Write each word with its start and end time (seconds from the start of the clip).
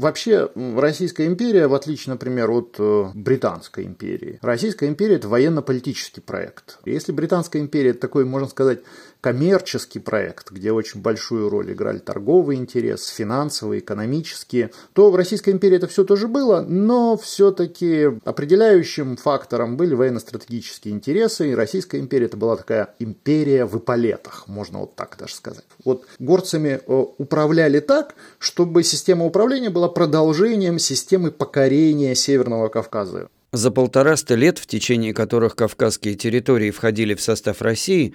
вообще 0.00 0.48
Российская 0.54 1.26
империя, 1.26 1.68
в 1.68 1.74
отличие, 1.74 2.12
например, 2.12 2.50
от 2.50 2.76
э, 2.78 3.10
Британской 3.14 3.84
империи, 3.84 4.38
Российская 4.42 4.88
империя– 4.88 5.14
это 5.16 5.28
военно-политический 5.28 6.20
проект. 6.20 6.78
Если 6.84 7.12
Британская 7.12 7.60
империя– 7.60 7.90
это 7.92 8.00
такой, 8.00 8.24
можно 8.24 8.48
сказать, 8.48 8.80
коммерческий 9.20 9.98
проект, 9.98 10.50
где 10.50 10.72
очень 10.72 11.00
большую 11.00 11.48
роль 11.50 11.72
играли 11.72 11.98
торговые 11.98 12.58
интересы, 12.58 13.14
финансовые, 13.14 13.80
экономические, 13.80 14.70
то 14.94 15.10
в 15.10 15.16
Российской 15.16 15.50
империи 15.50 15.76
это 15.76 15.86
все 15.86 16.04
тоже 16.04 16.26
было, 16.26 16.62
но 16.62 17.16
все-таки 17.16 18.18
определяющим 18.24 19.16
фактором 19.16 19.76
были 19.76 19.94
военно-стратегические 19.94 20.94
интересы, 20.94 21.50
и 21.50 21.54
Российская 21.54 22.00
империя 22.00 22.26
это 22.26 22.36
была 22.36 22.56
такая 22.56 22.94
империя 22.98 23.66
в 23.66 23.78
эполетах, 23.78 24.48
можно 24.48 24.80
вот 24.80 24.96
так 24.96 25.16
даже 25.18 25.34
сказать. 25.34 25.64
Вот 25.84 26.06
горцами 26.18 26.80
э, 26.86 27.04
управляли 27.18 27.80
так, 27.80 28.14
чтобы 28.38 28.82
система 28.82 29.26
управления 29.26 29.70
была 29.70 29.89
продолжением 29.90 30.78
системы 30.78 31.30
покорения 31.30 32.14
Северного 32.14 32.68
Кавказа. 32.68 33.28
За 33.52 33.70
полтораста 33.70 34.34
лет, 34.34 34.58
в 34.58 34.66
течение 34.66 35.12
которых 35.12 35.56
кавказские 35.56 36.14
территории 36.14 36.70
входили 36.70 37.14
в 37.14 37.20
состав 37.20 37.60
России, 37.60 38.14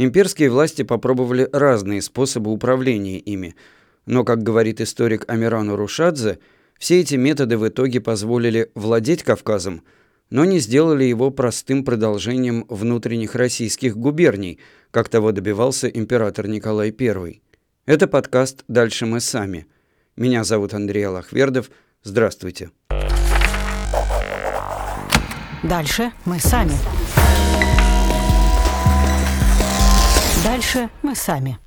Имперские 0.00 0.48
власти 0.48 0.82
попробовали 0.82 1.48
разные 1.52 2.02
способы 2.02 2.52
управления 2.52 3.18
ими, 3.18 3.56
но, 4.06 4.22
как 4.22 4.44
говорит 4.44 4.80
историк 4.80 5.24
Амиран 5.26 5.70
Урушадзе, 5.70 6.38
все 6.78 7.00
эти 7.00 7.16
методы 7.16 7.58
в 7.58 7.66
итоге 7.66 8.00
позволили 8.00 8.70
владеть 8.76 9.24
Кавказом, 9.24 9.82
но 10.30 10.44
не 10.44 10.60
сделали 10.60 11.02
его 11.02 11.32
простым 11.32 11.84
продолжением 11.84 12.64
внутренних 12.68 13.34
российских 13.34 13.96
губерний, 13.96 14.60
как 14.92 15.08
того 15.08 15.32
добивался 15.32 15.88
император 15.88 16.46
Николай 16.46 16.94
I. 16.96 17.42
Это 17.84 18.06
подкаст 18.06 18.62
«Дальше 18.68 19.04
мы 19.04 19.18
сами». 19.18 19.66
Меня 20.18 20.42
зовут 20.42 20.74
Андрей 20.74 21.06
Аллахвердов. 21.06 21.70
Здравствуйте. 22.02 22.72
Дальше 25.62 26.10
мы 26.24 26.40
сами. 26.40 26.72
Дальше 30.42 30.90
мы 31.02 31.14
сами. 31.14 31.58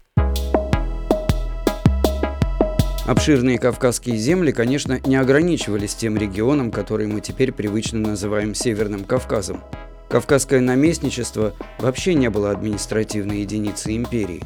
Обширные 3.08 3.58
кавказские 3.58 4.18
земли, 4.18 4.52
конечно, 4.52 5.00
не 5.06 5.16
ограничивались 5.16 5.96
тем 5.96 6.18
регионом, 6.18 6.72
который 6.72 7.08
мы 7.08 7.22
теперь 7.22 7.54
привычно 7.54 8.00
называем 8.00 8.54
Северным 8.54 9.06
Кавказом. 9.06 9.64
Кавказское 10.10 10.60
наместничество 10.60 11.54
вообще 11.80 12.16
не 12.16 12.30
было 12.30 12.52
административной 12.52 13.40
единицей 13.44 13.96
империи. 13.96 14.44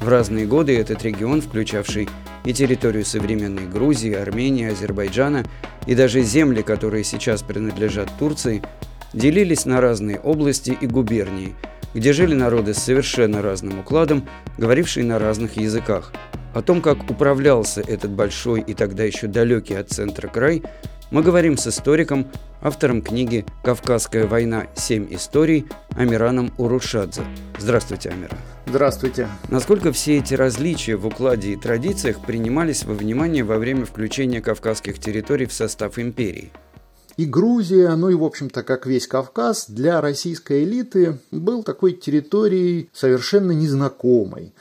В 0.00 0.08
разные 0.08 0.44
годы 0.44 0.76
этот 0.76 1.04
регион, 1.04 1.40
включавший 1.40 2.08
и 2.44 2.52
территорию 2.52 3.04
современной 3.04 3.66
Грузии, 3.66 4.12
Армении, 4.12 4.70
Азербайджана, 4.70 5.44
и 5.86 5.94
даже 5.94 6.22
земли, 6.22 6.62
которые 6.62 7.04
сейчас 7.04 7.42
принадлежат 7.42 8.10
Турции, 8.18 8.62
делились 9.12 9.64
на 9.64 9.80
разные 9.80 10.18
области 10.18 10.76
и 10.80 10.86
губернии– 10.86 11.54
где 11.94 12.12
жили 12.12 12.34
народы 12.34 12.74
с 12.74 12.78
совершенно 12.78 13.40
разным 13.40 13.78
укладом, 13.78 14.28
говорившие 14.58 15.06
на 15.06 15.18
разных 15.18 15.56
языках. 15.56 16.12
О 16.52 16.60
том, 16.60 16.80
как 16.80 17.10
управлялся 17.10 17.80
этот 17.80 18.10
большой 18.10 18.60
и 18.60 18.74
тогда 18.74 19.04
еще 19.04 19.26
далекий 19.26 19.74
от 19.74 19.90
центра 19.90 20.28
край, 20.28 20.62
мы 21.10 21.22
говорим 21.22 21.56
с 21.56 21.66
историком, 21.66 22.26
автором 22.60 23.02
книги 23.02 23.44
«Кавказская 23.62 24.26
война. 24.26 24.66
Семь 24.74 25.06
историй» 25.14 25.66
Амираном 25.96 26.52
Урушадзе. 26.58 27.22
Здравствуйте, 27.58 28.10
Амиран. 28.10 28.38
Здравствуйте. 28.66 29.28
Насколько 29.48 29.92
все 29.92 30.18
эти 30.18 30.34
различия 30.34 30.96
в 30.96 31.06
укладе 31.06 31.52
и 31.52 31.56
традициях 31.56 32.20
принимались 32.20 32.84
во 32.84 32.94
внимание 32.94 33.44
во 33.44 33.58
время 33.58 33.84
включения 33.84 34.40
кавказских 34.40 34.98
территорий 34.98 35.46
в 35.46 35.52
состав 35.52 35.98
империи? 35.98 36.50
И 37.16 37.26
Грузия, 37.26 37.94
ну 37.94 38.08
и, 38.08 38.14
в 38.14 38.24
общем-то, 38.24 38.64
как 38.64 38.86
весь 38.86 39.06
Кавказ, 39.06 39.66
для 39.68 40.00
российской 40.00 40.64
элиты 40.64 41.20
был 41.30 41.62
такой 41.62 41.92
территорией 41.92 42.90
совершенно 42.92 43.52
незнакомой. 43.52 44.52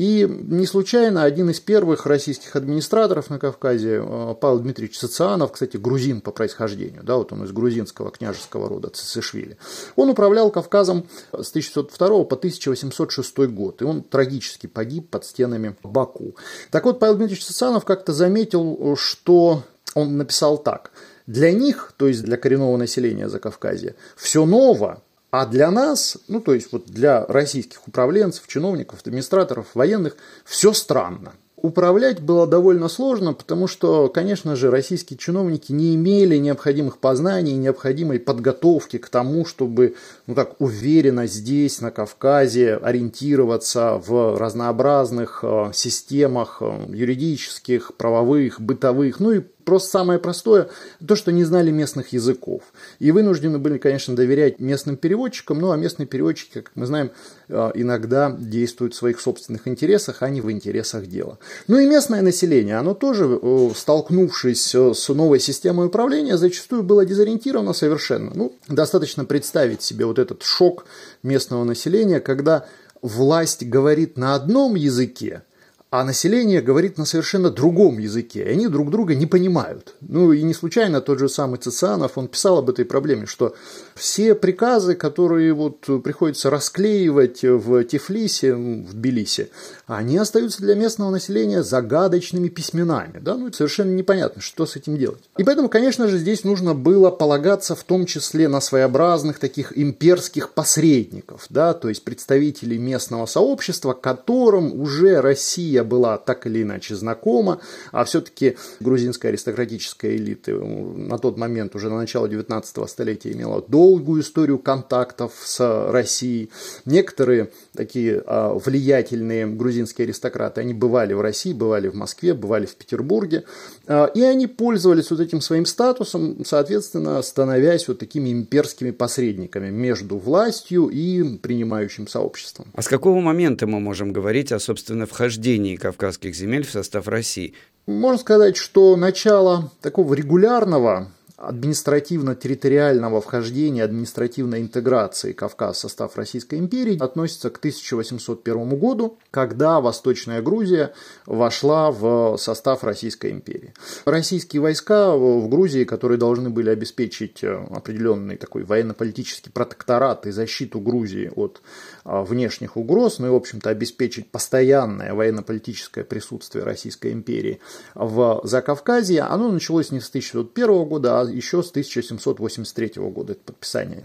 И 0.00 0.26
не 0.26 0.64
случайно 0.64 1.24
один 1.24 1.50
из 1.50 1.60
первых 1.60 2.06
российских 2.06 2.56
администраторов 2.56 3.28
на 3.28 3.38
Кавказе, 3.38 4.02
э, 4.02 4.34
Павел 4.40 4.60
Дмитриевич 4.60 4.98
Социанов, 4.98 5.52
кстати, 5.52 5.76
грузин 5.76 6.22
по 6.22 6.30
происхождению, 6.30 7.02
да, 7.02 7.16
вот 7.16 7.34
он 7.34 7.44
из 7.44 7.52
грузинского 7.52 8.10
княжеского 8.10 8.70
рода 8.70 8.88
Цесишвили, 8.88 9.58
он 9.96 10.08
управлял 10.08 10.50
Кавказом 10.50 11.06
с 11.32 11.50
1602 11.50 12.24
по 12.24 12.34
1806 12.34 13.36
год, 13.48 13.82
и 13.82 13.84
он 13.84 14.02
трагически 14.02 14.68
погиб 14.68 15.10
под 15.10 15.26
стенами 15.26 15.76
Баку. 15.82 16.34
Так 16.70 16.86
вот, 16.86 16.98
Павел 16.98 17.16
Дмитриевич 17.16 17.44
Социанов 17.44 17.84
как-то 17.84 18.14
заметил, 18.14 18.96
что 18.96 19.64
он 19.94 20.16
написал 20.16 20.56
так– 20.56 20.92
для 21.30 21.52
них, 21.52 21.92
то 21.96 22.08
есть 22.08 22.24
для 22.24 22.36
коренного 22.36 22.76
населения 22.76 23.28
Закавказья, 23.28 23.94
все 24.16 24.44
ново, 24.46 25.00
а 25.30 25.46
для 25.46 25.70
нас, 25.70 26.18
ну 26.28 26.40
то 26.40 26.54
есть 26.54 26.72
вот 26.72 26.86
для 26.86 27.24
российских 27.26 27.86
управленцев, 27.86 28.46
чиновников, 28.48 29.00
администраторов, 29.04 29.66
военных, 29.74 30.16
все 30.44 30.72
странно. 30.72 31.32
Управлять 31.62 32.22
было 32.22 32.46
довольно 32.46 32.88
сложно, 32.88 33.34
потому 33.34 33.66
что, 33.66 34.08
конечно 34.08 34.56
же, 34.56 34.70
российские 34.70 35.18
чиновники 35.18 35.72
не 35.72 35.94
имели 35.94 36.36
необходимых 36.36 36.96
познаний, 36.96 37.52
необходимой 37.52 38.18
подготовки 38.18 38.96
к 38.96 39.10
тому, 39.10 39.44
чтобы 39.44 39.94
ну, 40.26 40.34
так, 40.34 40.54
уверенно 40.58 41.26
здесь, 41.26 41.82
на 41.82 41.90
Кавказе, 41.90 42.76
ориентироваться 42.76 44.00
в 44.02 44.38
разнообразных 44.38 45.40
э, 45.42 45.72
системах 45.74 46.58
э, 46.62 46.86
юридических, 46.94 47.92
правовых, 47.94 48.58
бытовых, 48.58 49.20
ну 49.20 49.32
и 49.32 49.42
Просто 49.64 49.90
самое 49.90 50.18
простое, 50.18 50.68
то, 51.06 51.16
что 51.16 51.32
не 51.32 51.44
знали 51.44 51.70
местных 51.70 52.12
языков. 52.12 52.62
И 52.98 53.10
вынуждены 53.12 53.58
были, 53.58 53.78
конечно, 53.78 54.14
доверять 54.16 54.60
местным 54.60 54.96
переводчикам, 54.96 55.60
ну 55.60 55.70
а 55.70 55.76
местные 55.76 56.06
переводчики, 56.06 56.52
как 56.54 56.72
мы 56.74 56.86
знаем, 56.86 57.10
э, 57.48 57.70
иногда 57.74 58.34
действуют 58.38 58.94
в 58.94 58.96
своих 58.96 59.20
собственных 59.20 59.68
интересах, 59.68 60.22
а 60.22 60.30
не 60.30 60.40
в 60.40 60.50
интересах 60.50 61.06
дела. 61.06 61.38
Ну 61.68 61.78
и 61.78 61.86
местное 61.86 62.22
население, 62.22 62.76
оно 62.76 62.94
тоже, 62.94 63.38
э, 63.40 63.70
столкнувшись 63.74 64.74
э, 64.74 64.94
с 64.94 65.08
новой 65.08 65.40
системой 65.40 65.86
управления, 65.86 66.36
зачастую 66.36 66.82
было 66.82 67.04
дезориентировано 67.04 67.72
совершенно. 67.72 68.32
Ну, 68.34 68.52
достаточно 68.68 69.24
представить 69.24 69.82
себе 69.82 70.06
вот 70.06 70.18
этот 70.18 70.42
шок 70.42 70.86
местного 71.22 71.64
населения, 71.64 72.20
когда 72.20 72.66
власть 73.02 73.64
говорит 73.64 74.16
на 74.16 74.34
одном 74.34 74.74
языке, 74.74 75.42
а 75.90 76.04
население 76.04 76.60
говорит 76.60 76.98
на 76.98 77.04
совершенно 77.04 77.50
другом 77.50 77.98
языке, 77.98 78.44
и 78.44 78.52
они 78.52 78.68
друг 78.68 78.90
друга 78.90 79.16
не 79.16 79.26
понимают. 79.26 79.96
Ну 80.00 80.32
и 80.32 80.42
не 80.42 80.54
случайно 80.54 81.00
тот 81.00 81.18
же 81.18 81.28
самый 81.28 81.58
Цицианов, 81.58 82.16
он 82.16 82.28
писал 82.28 82.58
об 82.58 82.70
этой 82.70 82.84
проблеме, 82.84 83.26
что 83.26 83.56
все 84.00 84.34
приказы, 84.34 84.94
которые 84.94 85.52
вот 85.52 85.80
приходится 86.02 86.48
расклеивать 86.48 87.42
в 87.42 87.84
Тифлисе, 87.84 88.54
в 88.54 88.94
Тбилиси, 88.94 89.50
они 89.86 90.16
остаются 90.16 90.62
для 90.62 90.74
местного 90.74 91.10
населения 91.10 91.62
загадочными 91.62 92.48
письменами. 92.48 93.18
Да? 93.18 93.36
Ну, 93.36 93.52
совершенно 93.52 93.90
непонятно, 93.90 94.40
что 94.40 94.64
с 94.64 94.76
этим 94.76 94.96
делать. 94.96 95.22
И 95.36 95.44
поэтому, 95.44 95.68
конечно 95.68 96.08
же, 96.08 96.16
здесь 96.16 96.44
нужно 96.44 96.74
было 96.74 97.10
полагаться 97.10 97.74
в 97.74 97.84
том 97.84 98.06
числе 98.06 98.48
на 98.48 98.62
своеобразных 98.62 99.38
таких 99.38 99.76
имперских 99.76 100.54
посредников, 100.54 101.46
да? 101.50 101.74
то 101.74 101.90
есть 101.90 102.02
представителей 102.02 102.78
местного 102.78 103.26
сообщества, 103.26 103.92
которым 103.92 104.80
уже 104.80 105.20
Россия 105.20 105.84
была 105.84 106.16
так 106.16 106.46
или 106.46 106.62
иначе 106.62 106.96
знакома, 106.96 107.60
а 107.92 108.04
все-таки 108.04 108.56
грузинская 108.80 109.30
аристократическая 109.30 110.16
элита 110.16 110.52
на 110.52 111.18
тот 111.18 111.36
момент, 111.36 111.74
уже 111.74 111.90
на 111.90 111.96
начало 111.96 112.28
19 112.28 112.88
столетия, 112.88 113.32
имела 113.32 113.60
долгую 113.90 114.22
историю 114.22 114.58
контактов 114.58 115.32
с 115.42 115.90
Россией. 115.90 116.50
Некоторые 116.84 117.50
такие 117.74 118.22
а, 118.26 118.54
влиятельные 118.54 119.46
грузинские 119.46 120.04
аристократы, 120.04 120.60
они 120.60 120.74
бывали 120.74 121.12
в 121.12 121.20
России, 121.20 121.52
бывали 121.52 121.88
в 121.88 121.94
Москве, 121.94 122.34
бывали 122.34 122.66
в 122.66 122.76
Петербурге, 122.76 123.44
а, 123.86 124.06
и 124.06 124.22
они 124.22 124.46
пользовались 124.46 125.10
вот 125.10 125.20
этим 125.20 125.40
своим 125.40 125.66
статусом, 125.66 126.44
соответственно, 126.44 127.20
становясь 127.22 127.88
вот 127.88 127.98
такими 127.98 128.30
имперскими 128.32 128.92
посредниками 128.92 129.70
между 129.70 130.18
властью 130.18 130.88
и 130.88 131.38
принимающим 131.38 132.06
сообществом. 132.06 132.66
А 132.74 132.82
с 132.82 132.88
какого 132.88 133.20
момента 133.20 133.66
мы 133.66 133.80
можем 133.80 134.12
говорить 134.12 134.52
о, 134.52 134.58
собственно, 134.58 135.06
вхождении 135.06 135.40
вхождении 135.40 135.76
кавказских 135.76 136.34
земель 136.34 136.64
в 136.66 136.70
состав 136.70 137.08
России. 137.08 137.54
Можно 137.86 138.18
сказать, 138.18 138.56
что 138.56 138.96
начало 138.96 139.70
такого 139.80 140.14
регулярного 140.14 141.12
административно-территориального 141.40 143.20
вхождения, 143.20 143.82
административной 143.82 144.60
интеграции 144.60 145.32
Кавказа 145.32 145.72
в 145.72 145.78
состав 145.78 146.16
Российской 146.16 146.58
империи 146.58 146.98
относится 147.02 147.48
к 147.50 147.56
1801 147.58 148.78
году, 148.78 149.18
когда 149.30 149.80
Восточная 149.80 150.42
Грузия 150.42 150.92
вошла 151.26 151.90
в 151.90 152.36
состав 152.36 152.84
Российской 152.84 153.30
империи. 153.30 153.72
Российские 154.04 154.60
войска 154.60 155.16
в 155.16 155.48
Грузии, 155.48 155.84
которые 155.84 156.18
должны 156.18 156.50
были 156.50 156.68
обеспечить 156.68 157.42
э, 157.42 157.66
определенный 157.70 158.36
такой 158.36 158.64
военно-политический 158.64 159.50
протекторат 159.50 160.26
и 160.26 160.32
защиту 160.32 160.78
Грузии 160.80 161.32
от 161.34 161.62
внешних 162.04 162.76
угроз, 162.76 163.18
ну 163.18 163.26
и, 163.26 163.30
в 163.30 163.34
общем-то, 163.34 163.70
обеспечить 163.70 164.30
постоянное 164.30 165.14
военно-политическое 165.14 166.04
присутствие 166.04 166.64
Российской 166.64 167.12
империи 167.12 167.60
в 167.94 168.40
Закавказье, 168.44 169.22
оно 169.22 169.50
началось 169.50 169.90
не 169.90 170.00
с 170.00 170.08
1901 170.08 170.84
года, 170.84 171.20
а 171.20 171.24
еще 171.24 171.62
с 171.62 171.70
1783 171.70 172.92
года, 172.96 173.32
это 173.32 173.42
подписание 173.42 174.04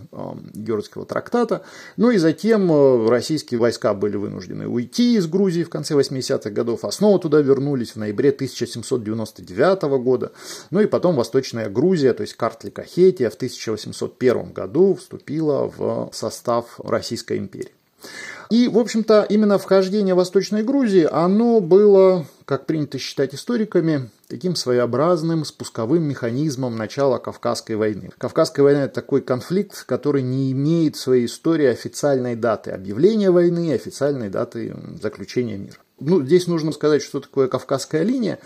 Георгиевского 0.54 1.06
трактата. 1.06 1.64
Ну 1.98 2.12
и 2.12 2.18
затем 2.18 2.72
э, 2.72 3.10
российские 3.10 3.60
войска 3.60 3.94
были 3.94 4.18
вынуждены 4.18 4.68
уйти 4.68 5.16
из 5.16 5.28
Грузии 5.28 5.64
в 5.64 5.70
конце 5.70 5.94
80-х 5.94 6.50
годов, 6.50 6.86
а 6.86 6.92
снова 6.92 7.20
туда 7.20 7.42
вернулись 7.42 7.92
в 7.92 7.96
ноябре 7.98 8.30
1799 8.30 9.82
года. 10.04 10.32
Ну 10.72 10.82
и 10.82 10.86
потом 10.86 11.16
Восточная 11.16 11.70
Грузия, 11.70 12.14
то 12.14 12.22
есть 12.22 12.36
Картлика-Хетия 12.36 13.30
в 13.30 13.36
1801 13.36 14.54
году 14.54 14.96
вступила 14.96 15.72
в 15.76 16.10
состав 16.14 16.80
Российской 16.80 17.38
империи. 17.38 17.72
И, 18.50 18.68
в 18.68 18.78
общем-то, 18.78 19.26
именно 19.28 19.58
вхождение 19.58 20.14
Восточной 20.14 20.64
Грузии, 20.64 21.08
оно 21.12 21.60
было, 21.60 22.26
как 22.46 22.66
принято 22.66 23.00
считать 23.00 23.34
историками, 23.34 24.10
таким 24.28 24.56
своеобразным 24.56 25.46
спусковым 25.46 26.04
механизмом 26.04 26.76
начала 26.76 27.18
Кавказской 27.18 27.76
войны. 27.76 28.12
Кавказская 28.18 28.64
война– 28.64 28.84
это 28.86 28.96
такой 28.96 29.22
конфликт, 29.22 29.84
который 29.86 30.22
не 30.22 30.52
имеет 30.52 30.96
в 30.96 31.00
своей 31.00 31.26
истории 31.26 31.68
официальной 31.68 32.36
даты 32.36 32.72
объявления 32.72 33.32
войны 33.32 33.70
и 33.70 33.74
официальной 33.74 34.30
даты 34.30 34.76
заключения 35.02 35.58
мира. 35.58 35.78
Ну, 36.00 36.24
здесь 36.24 36.48
нужно 36.48 36.72
сказать, 36.72 37.02
что 37.02 37.22
такое 37.22 37.48
Кавказская 37.48 38.04
линия. 38.04 38.40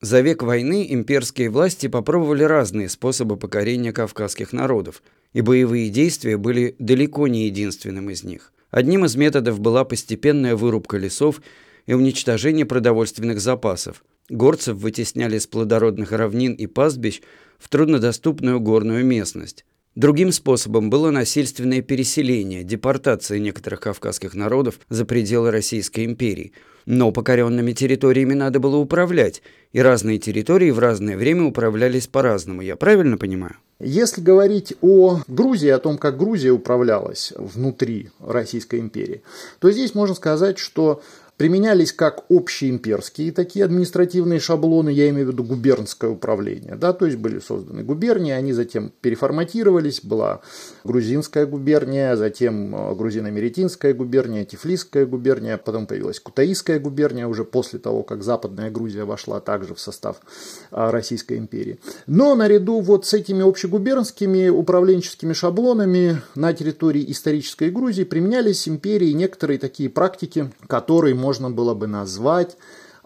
За 0.00 0.22
век 0.22 0.42
войны 0.42 0.86
имперские 0.88 1.50
власти 1.50 1.88
попробовали 1.88 2.44
разные 2.44 2.88
способы 2.88 3.36
покорения 3.36 3.92
кавказских 3.92 4.54
народов, 4.54 5.02
и 5.34 5.42
боевые 5.42 5.90
действия 5.90 6.38
были 6.38 6.74
далеко 6.78 7.28
не 7.28 7.44
единственным 7.44 8.08
из 8.08 8.24
них. 8.24 8.50
Одним 8.70 9.04
из 9.04 9.14
методов 9.14 9.60
была 9.60 9.84
постепенная 9.84 10.56
вырубка 10.56 10.96
лесов 10.96 11.42
и 11.86 11.94
уничтожение 11.94 12.66
продовольственных 12.66 13.40
запасов. 13.40 14.04
Горцев 14.28 14.76
вытесняли 14.76 15.38
с 15.38 15.46
плодородных 15.46 16.12
равнин 16.12 16.54
и 16.54 16.66
пастбищ 16.66 17.20
в 17.58 17.68
труднодоступную 17.68 18.60
горную 18.60 19.04
местность. 19.04 19.64
Другим 19.94 20.32
способом 20.32 20.88
было 20.88 21.10
насильственное 21.10 21.82
переселение, 21.82 22.64
депортация 22.64 23.38
некоторых 23.38 23.80
кавказских 23.80 24.34
народов 24.34 24.80
за 24.88 25.04
пределы 25.04 25.50
Российской 25.50 26.06
империи. 26.06 26.52
Но 26.86 27.12
покоренными 27.12 27.72
территориями 27.72 28.32
надо 28.32 28.58
было 28.58 28.76
управлять, 28.76 29.42
и 29.72 29.80
разные 29.80 30.18
территории 30.18 30.70
в 30.70 30.78
разное 30.78 31.16
время 31.18 31.44
управлялись 31.44 32.06
по-разному, 32.06 32.62
я 32.62 32.74
правильно 32.76 33.18
понимаю? 33.18 33.56
Если 33.78 34.20
говорить 34.20 34.74
о 34.80 35.20
Грузии, 35.26 35.68
о 35.68 35.78
том, 35.78 35.98
как 35.98 36.16
Грузия 36.16 36.52
управлялась 36.52 37.32
внутри 37.36 38.10
Российской 38.18 38.80
империи, 38.80 39.22
то 39.58 39.70
здесь 39.70 39.94
можно 39.94 40.14
сказать, 40.14 40.58
что 40.58 41.02
применялись 41.42 41.92
как 41.92 42.26
общеимперские 42.30 43.32
такие 43.32 43.64
административные 43.64 44.38
шаблоны, 44.38 44.90
я 44.90 45.08
имею 45.08 45.26
в 45.26 45.32
виду 45.32 45.42
губернское 45.42 46.08
управление, 46.08 46.76
да, 46.76 46.92
то 46.92 47.04
есть 47.04 47.18
были 47.18 47.40
созданы 47.40 47.82
губернии, 47.82 48.30
они 48.30 48.52
затем 48.52 48.92
переформатировались, 49.00 50.04
была 50.04 50.40
грузинская 50.84 51.46
губерния, 51.46 52.14
затем 52.14 52.76
э, 52.76 52.94
грузино-меретинская 52.94 53.92
губерния, 53.92 54.44
тифлисская 54.44 55.04
губерния, 55.04 55.56
потом 55.56 55.88
появилась 55.88 56.20
кутаисская 56.20 56.78
губерния 56.78 57.26
уже 57.26 57.42
после 57.42 57.80
того, 57.80 58.04
как 58.04 58.22
Западная 58.22 58.70
Грузия 58.70 59.02
вошла 59.02 59.40
также 59.40 59.74
в 59.74 59.80
состав 59.80 60.20
э, 60.70 60.90
Российской 60.90 61.38
империи. 61.38 61.80
Но 62.06 62.36
наряду 62.36 62.78
вот 62.78 63.04
с 63.04 63.14
этими 63.14 63.42
общегубернскими 63.42 64.48
управленческими 64.48 65.32
шаблонами 65.32 66.22
на 66.36 66.52
территории 66.52 67.10
исторической 67.10 67.70
Грузии 67.70 68.04
применялись 68.04 68.68
империи 68.68 69.10
некоторые 69.10 69.58
такие 69.58 69.90
практики, 69.90 70.48
которые 70.68 71.16
можно 71.16 71.31
можно 71.32 71.50
было 71.50 71.72
бы 71.72 71.86
назвать 71.86 72.58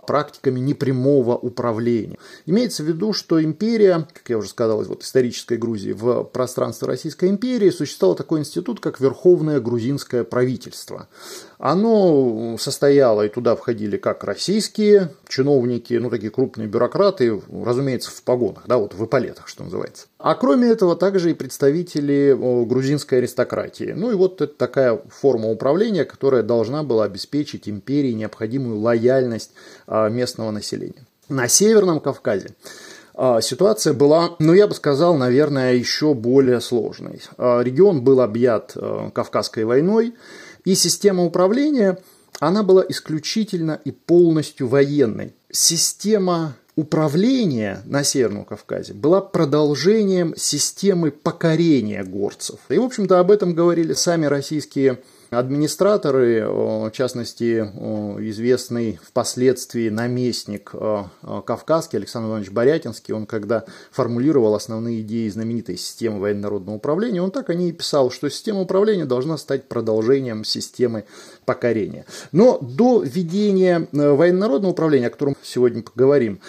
практиками 0.05 0.59
непрямого 0.59 1.37
управления. 1.37 2.19
Имеется 2.45 2.83
в 2.83 2.87
виду, 2.87 3.13
что 3.13 3.43
империя, 3.43 4.09
как 4.13 4.29
я 4.29 4.39
уже 4.39 4.49
сказал, 4.49 4.83
вот 4.83 5.05
исторической 5.05 5.57
Грузии, 5.57 5.93
в 5.93 6.25
пространстве 6.25 6.89
Российской 6.89 7.29
империи 7.29 7.71
существовал 7.71 8.17
такой 8.17 8.41
институт, 8.41 8.81
как 8.81 9.01
Верховное 9.01 9.61
грузинское 9.61 10.25
правительство. 10.25 11.07
Оно 11.59 12.57
состояло, 12.59 13.25
и 13.25 13.29
туда 13.29 13.57
входили 13.57 13.97
как 13.97 14.25
российские 14.25 15.11
чиновники, 15.29 15.95
ну 15.95 16.11
такие 16.11 16.31
крупные 16.31 16.69
бюрократы, 16.69 17.41
разумеется, 17.51 18.11
в 18.11 18.23
погонах, 18.23 18.65
да, 18.67 18.77
вот 18.77 18.95
в 18.95 19.05
эполетах, 19.05 19.49
что 19.49 19.65
называется. 19.65 20.07
А 20.19 20.35
кроме 20.35 20.69
этого, 20.69 20.97
также 20.97 21.31
и 21.31 21.35
представители 21.35 22.37
грузинской 22.67 23.19
аристократии. 23.19 23.95
Ну 23.97 24.11
и 24.11 24.15
вот 24.15 24.41
это 24.41 24.53
такая 24.53 25.01
форма 25.09 25.51
управления, 25.51 26.05
которая 26.05 26.43
должна 26.43 26.83
была 26.83 27.05
обеспечить 27.05 27.69
империи 27.69 28.13
необходимую 28.13 28.79
лояльность 28.81 29.53
а, 29.87 30.09
местного 30.09 30.51
населения. 30.51 31.07
На 31.29 31.49
Северном 31.49 32.01
Кавказе 32.01 32.51
а, 33.15 33.41
ситуация 33.41 33.95
была, 33.95 34.37
ну 34.39 34.53
я 34.53 34.67
бы 34.67 34.75
сказал, 34.75 35.17
наверное, 35.17 35.75
еще 35.75 36.13
более 36.13 36.61
сложной. 36.61 37.23
А, 37.39 37.61
регион 37.61 38.03
был 38.03 38.21
объят 38.21 38.77
Кавказской 39.15 39.65
войной, 39.65 40.15
и 40.67 40.75
система 40.75 41.25
управления, 41.25 41.99
она 42.41 42.63
была 42.65 42.85
исключительно 42.87 43.81
и 43.85 43.93
полностью 43.93 44.67
военной. 44.67 45.33
Система 45.51 46.57
управления 46.75 47.83
на 47.87 48.03
Северном 48.03 48.45
Кавказе 48.45 48.93
была 48.93 49.21
продолжением 49.21 50.35
системы 50.37 51.13
покорения 51.13 52.03
горцев. 52.03 52.59
И, 52.69 52.77
в 52.79 52.83
общем-то, 52.83 53.21
об 53.21 53.31
этом 53.31 53.55
говорили 53.55 53.95
сами 53.95 54.27
российские 54.27 54.99
Администраторы, 55.31 56.47
в 56.49 56.91
частности, 56.93 57.59
известный 57.59 59.01
впоследствии 59.03 59.89
наместник 59.89 60.73
Кавказский 60.73 61.99
Александр 61.99 62.29
Иванович 62.29 62.51
Борятинский, 62.51 63.13
он 63.13 63.27
когда 63.27 63.65
формулировал 63.91 64.55
основные 64.55 65.01
идеи 65.01 65.29
знаменитой 65.29 65.77
системы 65.77 66.21
военно-народного 66.21 66.77
управления, 66.77 67.21
он 67.21 67.33
так 67.33 67.51
о 67.51 67.55
ней 67.55 67.73
писал, 67.73 68.11
что 68.11 68.31
система 68.31 68.61
управления 68.61 69.05
должна 69.05 69.37
стать 69.37 69.69
продолжением 69.69 70.45
системы 70.45 71.05
покорения. 71.45 72.07
Но 72.31 72.59
до 72.61 73.03
введения 73.03 73.89
военно-народного 73.93 74.73
управления, 74.73 75.09
о 75.09 75.11
котором 75.11 75.37
сегодня 75.43 75.83
поговорим, 75.83 76.41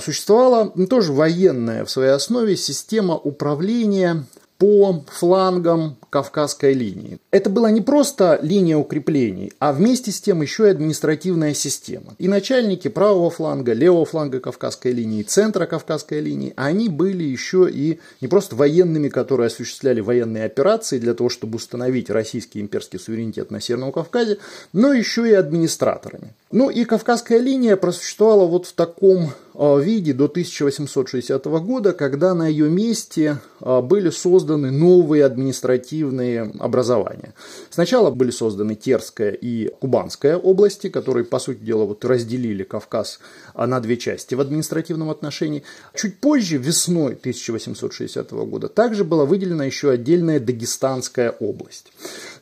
существовала 0.00 0.70
тоже 0.88 1.12
военная 1.12 1.84
в 1.84 1.90
своей 1.90 2.12
основе 2.12 2.56
система 2.56 3.16
управления 3.16 4.24
по 4.58 5.04
флангам 5.06 5.96
Кавказской 6.10 6.72
линии. 6.72 7.18
Это 7.30 7.48
была 7.48 7.70
не 7.70 7.80
просто 7.80 8.40
линия 8.42 8.76
укреплений, 8.76 9.52
а 9.60 9.72
вместе 9.72 10.10
с 10.10 10.20
тем 10.20 10.42
еще 10.42 10.66
и 10.66 10.70
административная 10.70 11.54
система. 11.54 12.14
И 12.18 12.26
начальники 12.26 12.88
правого 12.88 13.30
фланга, 13.30 13.72
левого 13.72 14.04
фланга 14.04 14.40
Кавказской 14.40 14.92
линии, 14.92 15.22
центра 15.22 15.66
Кавказской 15.66 16.20
линии, 16.20 16.54
они 16.56 16.88
были 16.88 17.22
еще 17.22 17.68
и 17.70 18.00
не 18.20 18.26
просто 18.26 18.56
военными, 18.56 19.08
которые 19.08 19.46
осуществляли 19.46 20.00
военные 20.00 20.44
операции 20.44 20.98
для 20.98 21.14
того, 21.14 21.28
чтобы 21.28 21.56
установить 21.56 22.10
российский 22.10 22.60
имперский 22.60 22.98
суверенитет 22.98 23.52
на 23.52 23.60
Северном 23.60 23.92
Кавказе, 23.92 24.38
но 24.72 24.92
еще 24.92 25.28
и 25.28 25.34
администраторами. 25.34 26.34
Ну 26.50 26.68
и 26.68 26.84
Кавказская 26.84 27.38
линия 27.38 27.76
просуществовала 27.76 28.46
вот 28.46 28.66
в 28.66 28.72
таком 28.72 29.30
виде 29.58 30.12
до 30.12 30.26
1860 30.26 31.44
года, 31.46 31.92
когда 31.92 32.32
на 32.32 32.46
ее 32.46 32.70
месте 32.70 33.38
а, 33.60 33.82
были 33.82 34.10
созданы 34.10 34.70
новые 34.70 35.24
административные 35.24 36.52
образования. 36.60 37.34
Сначала 37.68 38.10
были 38.10 38.30
созданы 38.30 38.76
Терская 38.76 39.32
и 39.32 39.68
Кубанская 39.80 40.36
области, 40.36 40.88
которые, 40.88 41.24
по 41.24 41.40
сути 41.40 41.58
дела, 41.58 41.86
вот 41.86 42.04
разделили 42.04 42.62
Кавказ 42.62 43.18
а, 43.54 43.66
на 43.66 43.80
две 43.80 43.96
части 43.96 44.36
в 44.36 44.40
административном 44.40 45.10
отношении. 45.10 45.64
Чуть 45.92 46.18
позже, 46.18 46.56
весной 46.56 47.14
1860 47.14 48.30
года, 48.30 48.68
также 48.68 49.02
была 49.02 49.24
выделена 49.24 49.64
еще 49.64 49.90
отдельная 49.90 50.38
Дагестанская 50.38 51.30
область. 51.30 51.92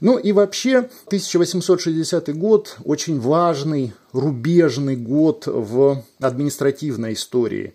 Ну 0.01 0.19
и 0.19 0.33
вообще 0.33 0.89
1860 1.07 2.37
год 2.37 2.77
очень 2.85 3.21
важный, 3.21 3.93
рубежный 4.13 4.97
год 4.97 5.45
в 5.47 6.03
административной 6.21 7.15
истории 7.15 7.75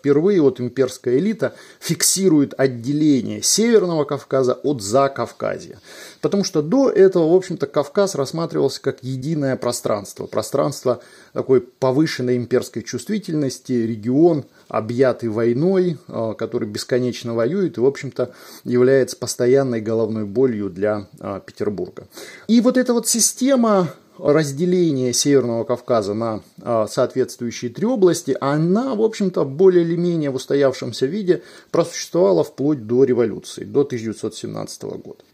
впервые 0.00 0.40
вот 0.40 0.60
имперская 0.60 1.18
элита 1.18 1.54
фиксирует 1.78 2.54
отделение 2.58 3.42
Северного 3.42 4.04
Кавказа 4.04 4.54
от 4.54 4.80
Закавказья. 4.82 5.78
Потому 6.22 6.42
что 6.42 6.62
до 6.62 6.88
этого, 6.88 7.30
в 7.30 7.36
общем-то, 7.36 7.66
Кавказ 7.66 8.14
рассматривался 8.14 8.80
как 8.80 9.02
единое 9.02 9.56
пространство. 9.56 10.26
Пространство 10.26 11.02
такой 11.34 11.60
повышенной 11.60 12.36
имперской 12.38 12.82
чувствительности, 12.82 13.72
регион, 13.72 14.44
объятый 14.68 15.28
войной, 15.28 15.98
а, 16.08 16.32
который 16.32 16.66
бесконечно 16.66 17.34
воюет 17.34 17.76
и, 17.76 17.80
в 17.80 17.86
общем-то, 17.86 18.32
является 18.64 19.16
постоянной 19.16 19.82
головной 19.82 20.24
болью 20.24 20.70
для 20.70 21.08
а, 21.20 21.40
Петербурга. 21.40 22.08
И 22.48 22.62
вот 22.62 22.78
эта 22.78 22.94
вот 22.94 23.06
система 23.06 23.88
разделение 24.22 25.12
Северного 25.12 25.64
Кавказа 25.64 26.14
на 26.14 26.42
а, 26.62 26.86
соответствующие 26.86 27.70
три 27.70 27.86
области, 27.86 28.36
она, 28.40 28.94
в 28.94 29.02
общем-то, 29.02 29.44
более 29.44 29.84
или 29.84 29.96
менее 29.96 30.30
в 30.30 30.36
устоявшемся 30.36 31.06
виде 31.06 31.42
просуществовала 31.70 32.44
вплоть 32.44 32.86
до 32.86 33.04
революции, 33.04 33.64
до 33.64 33.80
1917 33.80 34.82
года. 34.82 35.24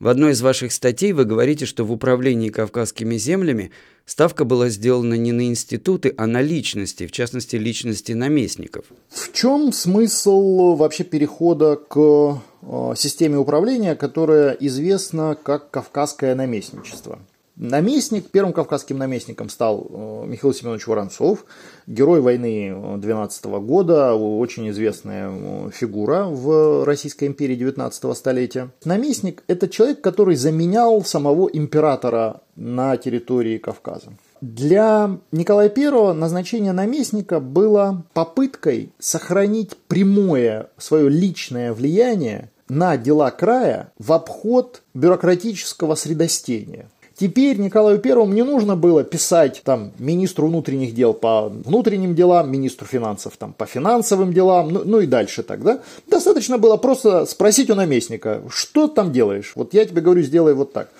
В 0.00 0.06
одной 0.06 0.30
из 0.30 0.42
ваших 0.42 0.70
статей 0.70 1.12
вы 1.12 1.24
говорите, 1.24 1.66
что 1.66 1.84
в 1.84 1.90
управлении 1.90 2.50
кавказскими 2.50 3.16
землями 3.16 3.72
ставка 4.06 4.44
была 4.44 4.68
сделана 4.68 5.14
не 5.14 5.32
на 5.32 5.48
институты, 5.48 6.14
а 6.16 6.28
на 6.28 6.40
личности, 6.40 7.08
в 7.08 7.10
частности, 7.10 7.56
личности 7.56 8.12
наместников. 8.12 8.84
В 9.08 9.32
чем 9.32 9.72
смысл 9.72 10.76
вообще 10.76 11.02
перехода 11.02 11.74
к 11.74 11.98
а, 11.98 12.94
системе 12.94 13.38
управления, 13.38 13.96
которая 13.96 14.52
известна 14.52 15.36
как 15.42 15.72
кавказское 15.72 16.36
наместничество? 16.36 17.18
Наместник, 17.58 18.30
первым 18.30 18.52
кавказским 18.52 18.98
наместником 18.98 19.48
стал 19.48 19.88
э, 19.90 20.26
Михаил 20.28 20.54
Семенович 20.54 20.86
Воронцов, 20.86 21.44
герой 21.88 22.20
войны 22.20 22.98
12 22.98 23.44
года, 23.46 24.14
очень 24.14 24.70
известная 24.70 25.28
э, 25.28 25.70
фигура 25.72 26.26
в 26.26 26.84
Российской 26.84 27.24
империи 27.24 27.56
19 27.56 28.16
столетия. 28.16 28.70
Наместник– 28.84 29.42
это 29.48 29.68
человек, 29.68 30.00
который 30.00 30.36
заменял 30.36 31.04
самого 31.04 31.48
императора 31.52 32.42
на 32.54 32.96
территории 32.96 33.58
Кавказа. 33.58 34.12
Для 34.40 35.18
Николая 35.32 35.72
I 35.76 36.14
назначение 36.14 36.70
наместника 36.70 37.40
было 37.40 38.04
попыткой 38.12 38.92
сохранить 39.00 39.76
прямое 39.88 40.70
свое 40.78 41.08
личное 41.08 41.72
влияние 41.72 42.52
на 42.68 42.96
дела 42.96 43.32
края 43.32 43.90
в 43.98 44.12
обход 44.12 44.82
бюрократического 44.94 45.96
средостения– 45.96 46.88
Теперь 47.18 47.58
Николаю 47.58 47.98
Первому 47.98 48.32
не 48.32 48.44
нужно 48.44 48.76
было 48.76 49.02
писать 49.02 49.62
там 49.64 49.90
министру 49.98 50.46
внутренних 50.46 50.94
дел 50.94 51.12
по 51.12 51.48
внутренним 51.48 52.14
делам, 52.14 52.48
министру 52.48 52.86
финансов 52.86 53.36
там 53.36 53.52
по 53.52 53.66
финансовым 53.66 54.32
делам, 54.32 54.68
ну, 54.68 54.82
ну 54.84 55.00
и 55.00 55.06
дальше 55.06 55.42
так, 55.42 55.64
да? 55.64 55.80
Достаточно 56.06 56.58
было 56.58 56.76
просто 56.76 57.26
спросить 57.26 57.70
у 57.70 57.74
наместника, 57.74 58.42
что 58.48 58.86
там 58.86 59.12
делаешь? 59.12 59.52
Вот 59.56 59.74
я 59.74 59.84
тебе 59.84 60.00
говорю, 60.00 60.22
сделай 60.22 60.54
вот 60.54 60.72
так. 60.72 60.90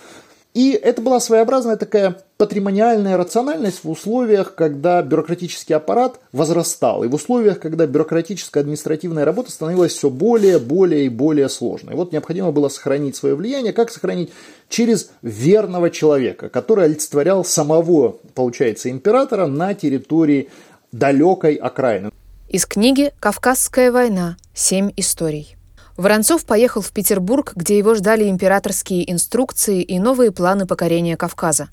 И 0.54 0.72
это 0.72 1.02
была 1.02 1.20
своеобразная 1.20 1.76
такая 1.76 2.16
патримониальная 2.36 3.16
рациональность 3.16 3.84
в 3.84 3.90
условиях, 3.90 4.54
когда 4.54 5.02
бюрократический 5.02 5.74
аппарат 5.74 6.20
возрастал, 6.32 7.04
и 7.04 7.08
в 7.08 7.14
условиях, 7.14 7.60
когда 7.60 7.86
бюрократическая 7.86 8.62
административная 8.62 9.24
работа 9.24 9.50
становилась 9.50 9.92
все 9.92 10.08
более, 10.08 10.58
более 10.58 11.06
и 11.06 11.08
более 11.08 11.48
сложной. 11.48 11.94
Вот 11.94 12.12
необходимо 12.12 12.50
было 12.50 12.68
сохранить 12.68 13.16
свое 13.16 13.34
влияние. 13.34 13.72
Как 13.72 13.90
сохранить? 13.90 14.30
Через 14.68 15.10
верного 15.22 15.90
человека, 15.90 16.48
который 16.48 16.86
олицетворял 16.86 17.44
самого, 17.44 18.16
получается, 18.34 18.90
императора 18.90 19.46
на 19.46 19.74
территории 19.74 20.48
далекой 20.92 21.54
окраины. 21.54 22.10
Из 22.48 22.64
книги 22.64 23.12
«Кавказская 23.20 23.92
война. 23.92 24.36
Семь 24.54 24.90
историй». 24.96 25.57
Воронцов 25.98 26.44
поехал 26.44 26.80
в 26.80 26.92
Петербург, 26.92 27.52
где 27.56 27.76
его 27.76 27.96
ждали 27.96 28.30
императорские 28.30 29.10
инструкции 29.12 29.82
и 29.82 29.98
новые 29.98 30.30
планы 30.30 30.64
покорения 30.64 31.16
Кавказа. 31.16 31.70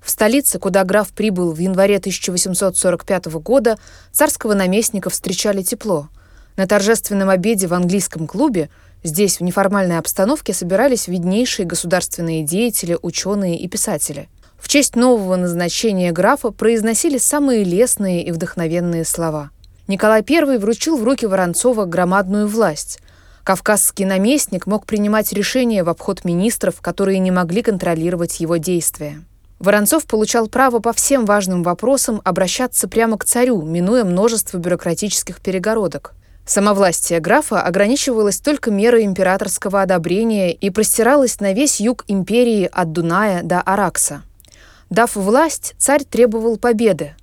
В 0.00 0.10
столице, 0.10 0.60
куда 0.60 0.84
граф 0.84 1.08
прибыл 1.08 1.50
в 1.50 1.58
январе 1.58 1.96
1845 1.96 3.26
года, 3.42 3.76
царского 4.12 4.54
наместника 4.54 5.10
встречали 5.10 5.62
тепло. 5.62 6.08
На 6.56 6.68
торжественном 6.68 7.30
обеде 7.30 7.66
в 7.66 7.74
английском 7.74 8.28
клубе 8.28 8.70
здесь 9.02 9.40
в 9.40 9.42
неформальной 9.42 9.98
обстановке 9.98 10.52
собирались 10.54 11.08
виднейшие 11.08 11.66
государственные 11.66 12.44
деятели, 12.44 12.96
ученые 13.02 13.58
и 13.58 13.66
писатели. 13.66 14.28
В 14.56 14.68
честь 14.68 14.94
нового 14.94 15.34
назначения 15.34 16.12
графа 16.12 16.52
произносили 16.52 17.18
самые 17.18 17.64
лестные 17.64 18.24
и 18.24 18.30
вдохновенные 18.30 19.04
слова. 19.04 19.50
Николай 19.88 20.24
I 20.26 20.58
вручил 20.58 20.96
в 20.96 21.02
руки 21.02 21.26
Воронцова 21.26 21.86
громадную 21.86 22.46
власть– 22.46 23.00
Кавказский 23.44 24.06
наместник 24.06 24.66
мог 24.66 24.86
принимать 24.86 25.30
решения 25.34 25.84
в 25.84 25.90
обход 25.90 26.24
министров, 26.24 26.80
которые 26.80 27.18
не 27.18 27.30
могли 27.30 27.60
контролировать 27.60 28.40
его 28.40 28.56
действия. 28.56 29.22
Воронцов 29.58 30.06
получал 30.06 30.48
право 30.48 30.78
по 30.78 30.94
всем 30.94 31.26
важным 31.26 31.62
вопросам 31.62 32.22
обращаться 32.24 32.88
прямо 32.88 33.18
к 33.18 33.26
царю, 33.26 33.60
минуя 33.62 34.04
множество 34.04 34.56
бюрократических 34.56 35.40
перегородок. 35.40 36.14
Самовластие 36.46 37.20
графа 37.20 37.60
ограничивалось 37.60 38.40
только 38.40 38.70
мерой 38.70 39.04
императорского 39.04 39.82
одобрения 39.82 40.52
и 40.52 40.70
простиралось 40.70 41.38
на 41.40 41.52
весь 41.52 41.80
юг 41.80 42.04
империи 42.08 42.68
от 42.70 42.92
Дуная 42.92 43.42
до 43.42 43.60
Аракса. 43.60 44.22
Дав 44.88 45.14
власть, 45.16 45.74
царь 45.78 46.04
требовал 46.04 46.56
победы, 46.56 47.14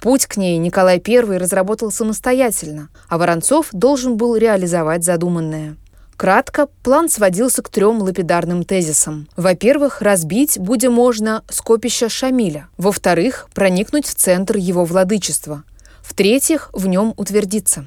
Путь 0.00 0.26
к 0.26 0.36
ней 0.36 0.56
Николай 0.56 1.02
I 1.06 1.20
разработал 1.38 1.92
самостоятельно, 1.92 2.88
а 3.08 3.18
Воронцов 3.18 3.68
должен 3.72 4.16
был 4.16 4.34
реализовать 4.36 5.04
задуманное. 5.04 5.76
Кратко, 6.16 6.68
план 6.82 7.08
сводился 7.08 7.62
к 7.62 7.70
трем 7.70 8.02
лапидарным 8.02 8.64
тезисам. 8.64 9.26
Во-первых, 9.36 10.02
разбить, 10.02 10.58
будем 10.58 10.92
можно, 10.92 11.42
скопище 11.48 12.08
Шамиля. 12.08 12.68
Во-вторых, 12.76 13.48
проникнуть 13.54 14.06
в 14.06 14.14
центр 14.14 14.56
его 14.56 14.84
владычества. 14.84 15.64
В-третьих, 16.02 16.70
в 16.72 16.86
нем 16.86 17.14
утвердиться. 17.16 17.86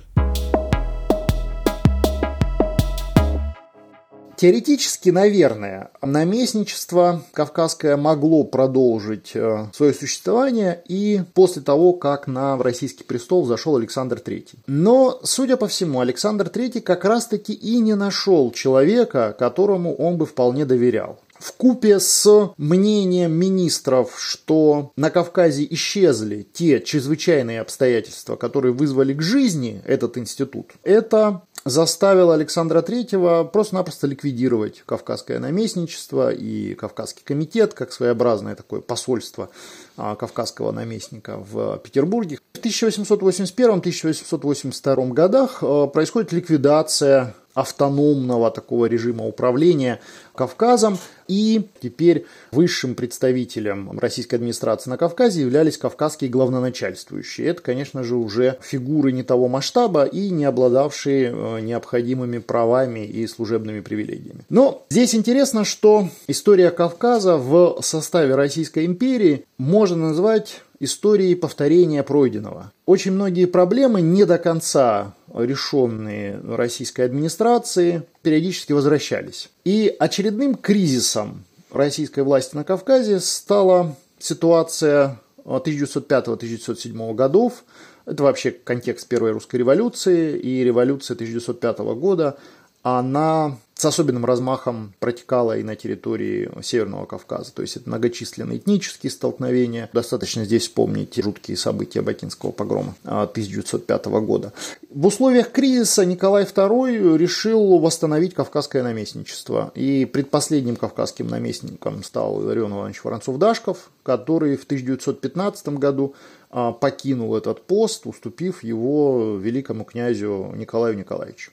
Теоретически, 4.43 5.09
наверное, 5.09 5.89
наместничество 6.01 7.23
кавказское 7.31 7.95
могло 7.95 8.43
продолжить 8.43 9.31
э, 9.35 9.67
свое 9.73 9.93
существование 9.93 10.83
и 10.85 11.21
после 11.33 11.61
того, 11.61 11.93
как 11.93 12.27
на 12.27 12.57
российский 12.57 13.05
престол 13.05 13.45
зашел 13.45 13.77
Александр 13.77 14.17
III. 14.17 14.55
Но, 14.67 15.21
судя 15.23 15.55
по 15.55 15.69
всему, 15.69 16.01
Александр 16.01 16.47
III 16.47 16.81
как 16.81 17.05
раз-таки 17.05 17.53
и 17.53 17.79
не 17.79 17.95
нашел 17.95 18.51
человека, 18.51 19.33
которому 19.39 19.95
он 19.95 20.17
бы 20.17 20.25
вполне 20.25 20.65
доверял. 20.65 21.19
в 21.39 21.51
купе 21.53 21.99
с 21.99 22.53
мнением 22.57 23.33
министров, 23.33 24.17
что 24.17 24.91
на 24.95 25.09
Кавказе 25.09 25.67
исчезли 25.69 26.47
те 26.53 26.81
чрезвычайные 26.81 27.59
обстоятельства, 27.59 28.35
которые 28.37 28.73
вызвали 28.73 29.13
к 29.13 29.21
жизни 29.21 29.81
этот 29.85 30.17
институт, 30.17 30.71
это 30.83 31.41
заставило 31.65 32.33
Александра 32.33 32.81
Третьего 32.81 33.43
просто-напросто 33.43 34.07
ликвидировать 34.07 34.81
Кавказское 34.85 35.39
наместничество 35.39 36.31
и 36.31 36.73
Кавказский 36.75 37.23
комитет, 37.23 37.73
как 37.73 37.93
своеобразное 37.93 38.55
такое 38.55 38.81
посольство 38.81 39.49
а, 39.97 40.15
Кавказского 40.15 40.71
наместника 40.71 41.37
в 41.37 41.77
Петербурге. 41.77 42.39
В 42.53 42.59
1881-1882 42.59 45.13
годах 45.13 45.59
а, 45.61 45.87
происходит 45.87 46.31
ликвидация 46.31 47.35
автономного 47.53 48.51
такого 48.51 48.85
режима 48.85 49.25
управления 49.25 49.99
Кавказом. 50.35 50.97
И 51.27 51.67
теперь 51.81 52.25
высшим 52.51 52.95
представителем 52.95 53.97
российской 53.99 54.35
администрации 54.35 54.89
на 54.89 54.97
Кавказе 54.97 55.41
являлись 55.41 55.77
кавказские 55.77 56.29
главноначальствующие. 56.29 57.47
Это, 57.47 57.61
конечно 57.61 58.03
же, 58.03 58.15
уже 58.15 58.57
фигуры 58.61 59.11
не 59.11 59.23
того 59.23 59.47
масштаба 59.47 60.03
и 60.03 60.29
не 60.29 60.45
обладавшие 60.45 61.31
э, 61.33 61.59
необходимыми 61.61 62.39
правами 62.39 63.05
и 63.05 63.25
служебными 63.27 63.79
привилегиями. 63.79 64.41
Но 64.49 64.85
здесь 64.89 65.15
интересно, 65.15 65.63
что 65.63 66.09
история 66.27 66.71
Кавказа 66.71 67.37
в 67.37 67.77
составе 67.81 68.35
Российской 68.35 68.85
империи 68.85 69.45
можно 69.57 70.09
назвать 70.09 70.61
историей 70.83 71.35
повторения 71.35 72.03
пройденного. 72.03 72.71
Очень 72.85 73.13
многие 73.13 73.45
проблемы 73.45 74.01
не 74.01 74.25
до 74.25 74.37
конца 74.37 75.13
решенные 75.33 76.39
российской 76.43 77.01
администрации 77.01 78.03
периодически 78.21 78.73
возвращались. 78.73 79.49
И 79.63 79.95
очередным 79.97 80.55
кризисом 80.55 81.43
российской 81.71 82.21
власти 82.21 82.55
на 82.55 82.63
Кавказе 82.63 83.19
стала 83.19 83.95
ситуация 84.19 85.19
1905-1907 85.45 87.13
годов. 87.13 87.63
Это 88.05 88.23
вообще 88.23 88.51
контекст 88.51 89.07
Первой 89.07 89.31
русской 89.31 89.55
революции 89.55 90.37
и 90.37 90.63
революция 90.63 91.15
1905 91.15 91.79
года. 91.95 92.37
Она 92.83 93.57
с 93.75 93.85
особенным 93.85 94.23
размахом 94.23 94.93
протекала 94.99 95.57
и 95.57 95.63
на 95.63 95.75
территории 95.75 96.49
Северного 96.61 97.05
Кавказа. 97.05 97.53
То 97.53 97.61
есть 97.61 97.75
это 97.75 97.89
многочисленные 97.89 98.59
этнические 98.59 99.09
столкновения. 99.09 99.89
Достаточно 99.93 100.45
здесь 100.45 100.63
вспомнить 100.63 101.15
жуткие 101.21 101.57
события 101.57 102.01
Бакинского 102.01 102.51
погрома 102.51 102.95
1905 103.03 104.05
года. 104.05 104.53
В 104.89 105.07
условиях 105.07 105.51
кризиса 105.51 106.05
Николай 106.05 106.43
II 106.43 107.17
решил 107.17 107.79
восстановить 107.79 108.35
кавказское 108.35 108.83
наместничество. 108.83 109.71
И 109.75 110.05
предпоследним 110.05 110.75
кавказским 110.75 111.27
наместником 111.27 112.03
стал 112.03 112.41
Илларион 112.41 112.73
Иванович 112.73 113.01
Воронцов-Дашков, 113.03 113.89
который 114.03 114.55
в 114.55 114.63
1915 114.65 115.69
году 115.69 116.13
а, 116.51 116.71
покинул 116.71 117.35
этот 117.35 117.63
пост, 117.63 118.05
уступив 118.05 118.63
его 118.63 119.37
великому 119.41 119.83
князю 119.83 120.53
Николаю 120.55 120.95
Николаевичу. 120.97 121.51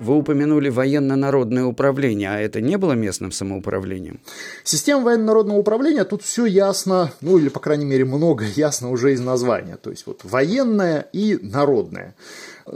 Вы 0.00 0.16
упомянули 0.16 0.70
военно-народное 0.70 1.66
управление, 1.66 2.30
а 2.30 2.40
это 2.40 2.62
не 2.62 2.78
было 2.78 2.94
местным 2.94 3.32
самоуправлением? 3.32 4.20
Система 4.64 5.04
военно-народного 5.04 5.58
управления, 5.58 6.04
тут 6.04 6.22
все 6.22 6.46
ясно, 6.46 7.12
ну 7.20 7.36
или, 7.36 7.50
по 7.50 7.60
крайней 7.60 7.84
мере, 7.84 8.06
много 8.06 8.44
ясно 8.56 8.90
уже 8.90 9.12
из 9.12 9.20
названия. 9.20 9.76
То 9.76 9.90
есть 9.90 10.06
вот 10.06 10.20
военное 10.24 11.06
и 11.12 11.38
народное. 11.42 12.14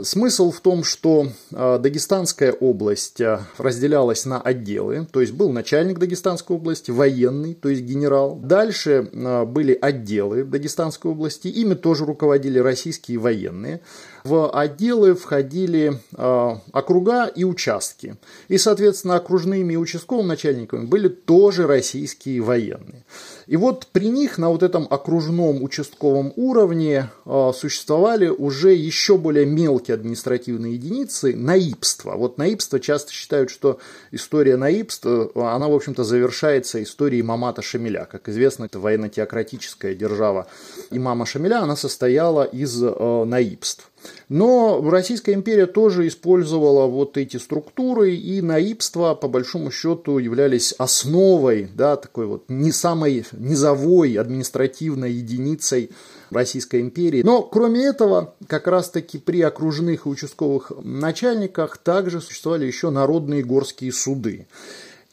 Смысл 0.03 0.51
в 0.51 0.59
том, 0.61 0.83
что 0.83 1.27
а, 1.53 1.77
Дагестанская 1.77 2.51
область 2.51 3.21
а, 3.21 3.41
разделялась 3.57 4.25
на 4.25 4.41
отделы, 4.41 5.07
то 5.11 5.21
есть 5.21 5.33
был 5.33 5.51
начальник 5.51 5.99
Дагестанской 5.99 6.55
области, 6.55 6.91
военный, 6.91 7.53
то 7.53 7.69
есть 7.69 7.83
генерал. 7.83 8.35
Дальше 8.35 9.09
а, 9.13 9.45
были 9.45 9.77
отделы 9.79 10.43
Дагестанской 10.43 11.11
области, 11.11 11.47
ими 11.47 11.75
тоже 11.75 12.05
руководили 12.05 12.59
российские 12.59 13.19
военные. 13.19 13.81
В 14.23 14.49
отделы 14.49 15.13
входили 15.13 15.99
округа 16.17 17.25
и 17.27 17.43
участки. 17.43 18.15
И, 18.47 18.57
соответственно, 18.57 19.17
окружными 19.17 19.73
и 19.73 19.77
участковыми 19.77 20.27
начальниками 20.27 20.85
были 20.85 21.09
тоже 21.09 21.67
российские 21.67 22.41
военные. 22.41 23.05
И 23.47 23.57
вот 23.57 23.87
при 23.91 24.07
них 24.07 24.37
на 24.37 24.49
вот 24.49 24.63
этом 24.63 24.87
окружном 24.89 25.61
участковом 25.63 26.33
уровне 26.35 27.09
существовали 27.53 28.27
уже 28.27 28.73
еще 28.73 29.17
более 29.17 29.45
мелкие 29.45 29.95
административные 29.95 30.73
единицы, 30.73 31.35
наибство. 31.35 32.15
Вот 32.15 32.37
наибство 32.37 32.79
часто 32.79 33.11
считают, 33.11 33.49
что 33.49 33.79
история 34.11 34.57
наибства, 34.57 35.31
она, 35.35 35.67
в 35.67 35.73
общем-то, 35.73 36.03
завершается 36.03 36.81
историей 36.81 37.21
Мамата 37.21 37.61
Шамиля. 37.61 38.07
Как 38.11 38.29
известно, 38.29 38.65
это 38.65 38.79
военно-теократическая 38.79 39.93
держава 39.93 40.47
имама 40.91 41.25
Шамиля, 41.25 41.61
она 41.61 41.75
состояла 41.75 42.43
из 42.43 42.81
э, 42.81 43.23
наибств. 43.25 43.91
Но 44.29 44.81
Российская 44.89 45.33
империя 45.33 45.65
тоже 45.65 46.07
использовала 46.07 46.87
вот 46.87 47.17
эти 47.17 47.37
структуры, 47.37 48.15
и 48.15 48.41
наибства, 48.41 49.15
по 49.15 49.27
большому 49.27 49.71
счету, 49.71 50.17
являлись 50.17 50.73
основой, 50.73 51.69
да, 51.73 51.95
такой 51.95 52.25
вот 52.25 52.45
не 52.47 52.71
самой 52.71 53.25
низовой 53.31 54.13
административной 54.13 55.11
единицей 55.11 55.91
Российской 56.31 56.81
империи. 56.81 57.21
Но 57.23 57.43
кроме 57.43 57.85
этого, 57.85 58.35
как 58.47 58.67
раз 58.67 58.89
таки 58.89 59.17
при 59.17 59.41
окружных 59.41 60.05
и 60.05 60.09
участковых 60.09 60.71
начальниках 60.83 61.77
также 61.77 62.21
существовали 62.21 62.65
еще 62.65 62.89
народные 62.89 63.43
горские 63.43 63.91
суды. 63.91 64.47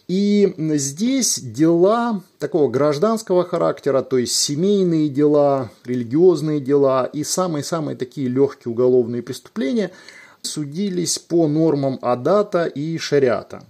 И 0.08 0.54
здесь 0.58 1.38
дела 1.38 2.22
такого 2.38 2.68
гражданского 2.68 3.44
характера, 3.44 4.02
то 4.02 4.18
есть 4.18 4.34
семейные 4.34 5.08
дела, 5.08 5.70
религиозные 5.84 6.60
дела 6.60 7.04
и 7.04 7.24
самые-самые 7.24 7.96
такие 7.96 8.28
легкие 8.28 8.72
уголовные 8.72 9.22
преступления 9.22 9.90
судились 10.42 11.18
по 11.18 11.46
нормам 11.46 11.98
Адата 12.02 12.66
и 12.66 12.98
Шариата. 12.98 13.64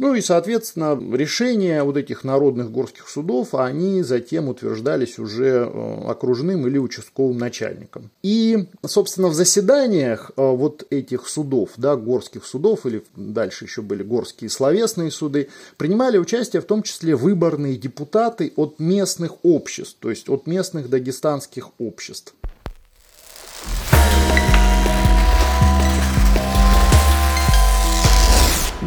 Ну 0.00 0.14
и, 0.14 0.22
соответственно, 0.22 0.98
решения 1.14 1.82
вот 1.82 1.98
этих 1.98 2.24
народных 2.24 2.70
горских 2.70 3.06
судов, 3.06 3.54
они 3.54 4.02
затем 4.02 4.48
утверждались 4.48 5.18
уже 5.18 5.70
э, 5.70 6.04
окружным 6.08 6.66
или 6.66 6.78
участковым 6.78 7.36
начальником. 7.36 8.08
И, 8.22 8.66
собственно, 8.86 9.28
в 9.28 9.34
заседаниях 9.34 10.30
э, 10.30 10.40
вот 10.42 10.86
этих 10.88 11.28
судов, 11.28 11.72
да, 11.76 11.96
горских 11.96 12.46
судов, 12.46 12.86
или 12.86 13.04
дальше 13.14 13.66
еще 13.66 13.82
были 13.82 14.02
горские 14.02 14.48
словесные 14.48 15.10
суды, 15.10 15.50
принимали 15.76 16.16
участие 16.16 16.62
в 16.62 16.64
том 16.64 16.82
числе 16.82 17.14
выборные 17.14 17.76
депутаты 17.76 18.54
от 18.56 18.78
местных 18.78 19.44
обществ, 19.44 19.98
то 20.00 20.08
есть 20.08 20.30
от 20.30 20.46
местных 20.46 20.88
дагестанских 20.88 21.72
обществ. 21.78 22.32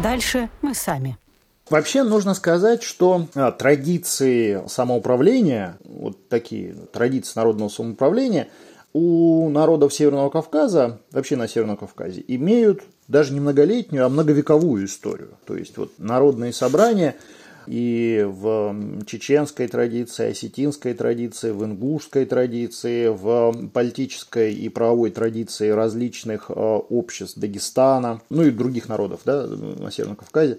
Дальше 0.04 0.50
мы 0.60 0.74
сами. 0.74 1.16
Вообще 1.70 2.02
нужно 2.02 2.34
сказать, 2.34 2.82
что 2.82 3.26
а, 3.34 3.50
традиции 3.52 4.62
самоуправления, 4.68 5.78
вот 5.82 6.28
такие 6.28 6.74
традиции 6.92 7.32
народного 7.36 7.70
самоуправления 7.70 8.48
у 8.92 9.48
народов 9.48 9.94
Северного 9.94 10.28
Кавказа, 10.28 11.00
вообще 11.10 11.36
на 11.36 11.48
Северном 11.48 11.78
Кавказе, 11.78 12.22
имеют 12.28 12.82
даже 13.08 13.32
не 13.32 13.40
многолетнюю, 13.40 14.04
а 14.04 14.10
многовековую 14.10 14.84
историю. 14.84 15.38
То 15.46 15.56
есть 15.56 15.78
вот 15.78 15.92
народные 15.96 16.52
собрания 16.52 17.16
и 17.66 18.24
в 18.26 19.04
чеченской 19.06 19.68
традиции, 19.68 20.30
осетинской 20.30 20.94
традиции, 20.94 21.50
в 21.50 21.64
ингушской 21.64 22.24
традиции, 22.24 23.08
в 23.08 23.68
политической 23.72 24.54
и 24.54 24.68
правовой 24.68 25.10
традиции 25.10 25.68
различных 25.68 26.50
а, 26.50 26.78
обществ 26.78 27.38
Дагестана, 27.38 28.20
ну 28.30 28.42
и 28.42 28.50
других 28.50 28.88
народов 28.88 29.20
да, 29.24 29.46
на 29.46 29.90
Северном 29.90 30.16
Кавказе, 30.16 30.58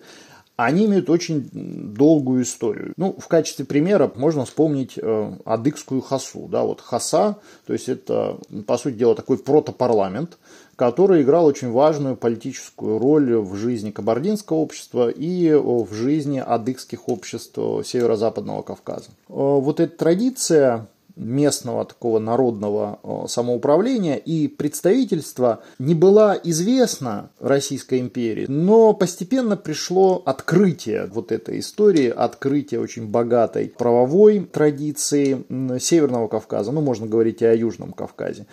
они 0.57 0.85
имеют 0.85 1.09
очень 1.09 1.49
долгую 1.51 2.43
историю. 2.43 2.93
Ну, 2.95 3.13
в 3.19 3.27
качестве 3.27 3.65
примера 3.65 4.09
можно 4.15 4.45
вспомнить 4.45 4.93
э, 4.95 5.33
адыгскую 5.43 6.01
хасу. 6.01 6.47
Да, 6.49 6.63
вот 6.63 6.79
хаса, 6.79 7.37
то 7.65 7.73
есть 7.73 7.89
это, 7.89 8.37
по 8.65 8.77
сути 8.77 8.95
дела, 8.95 9.15
такой 9.15 9.37
протопарламент, 9.37 10.37
который 10.75 11.21
играл 11.21 11.45
очень 11.45 11.71
важную 11.71 12.15
политическую 12.15 12.99
роль 12.99 13.35
в 13.35 13.55
жизни 13.55 13.91
кабардинского 13.91 14.57
общества 14.57 15.09
и 15.09 15.53
в 15.53 15.93
жизни 15.93 16.39
адыгских 16.39 17.07
обществ 17.07 17.57
северо-западного 17.83 18.61
Кавказа. 18.61 19.09
Э, 19.29 19.33
вот 19.33 19.79
эта 19.79 19.97
традиция 19.97 20.88
местного 21.15 21.85
такого 21.85 22.19
народного 22.19 22.99
э, 23.01 23.27
самоуправления 23.27 24.15
и 24.15 24.47
представительства 24.47 25.63
не 25.79 25.95
была 25.95 26.38
известна 26.43 27.29
Российской 27.39 27.99
империи, 27.99 28.45
но 28.47 28.93
постепенно 28.93 29.55
пришло 29.55 30.21
открытие 30.25 31.09
вот 31.13 31.31
этой 31.31 31.59
истории, 31.59 32.09
открытие 32.09 32.81
очень 32.81 33.07
богатой 33.07 33.73
правовой 33.77 34.41
традиции 34.41 35.45
Северного 35.79 36.27
Кавказа, 36.27 36.71
ну 36.71 36.81
можно 36.81 37.05
говорить 37.07 37.41
и 37.41 37.45
о 37.45 37.55
Южном 37.55 37.93
Кавказе. 37.93 38.45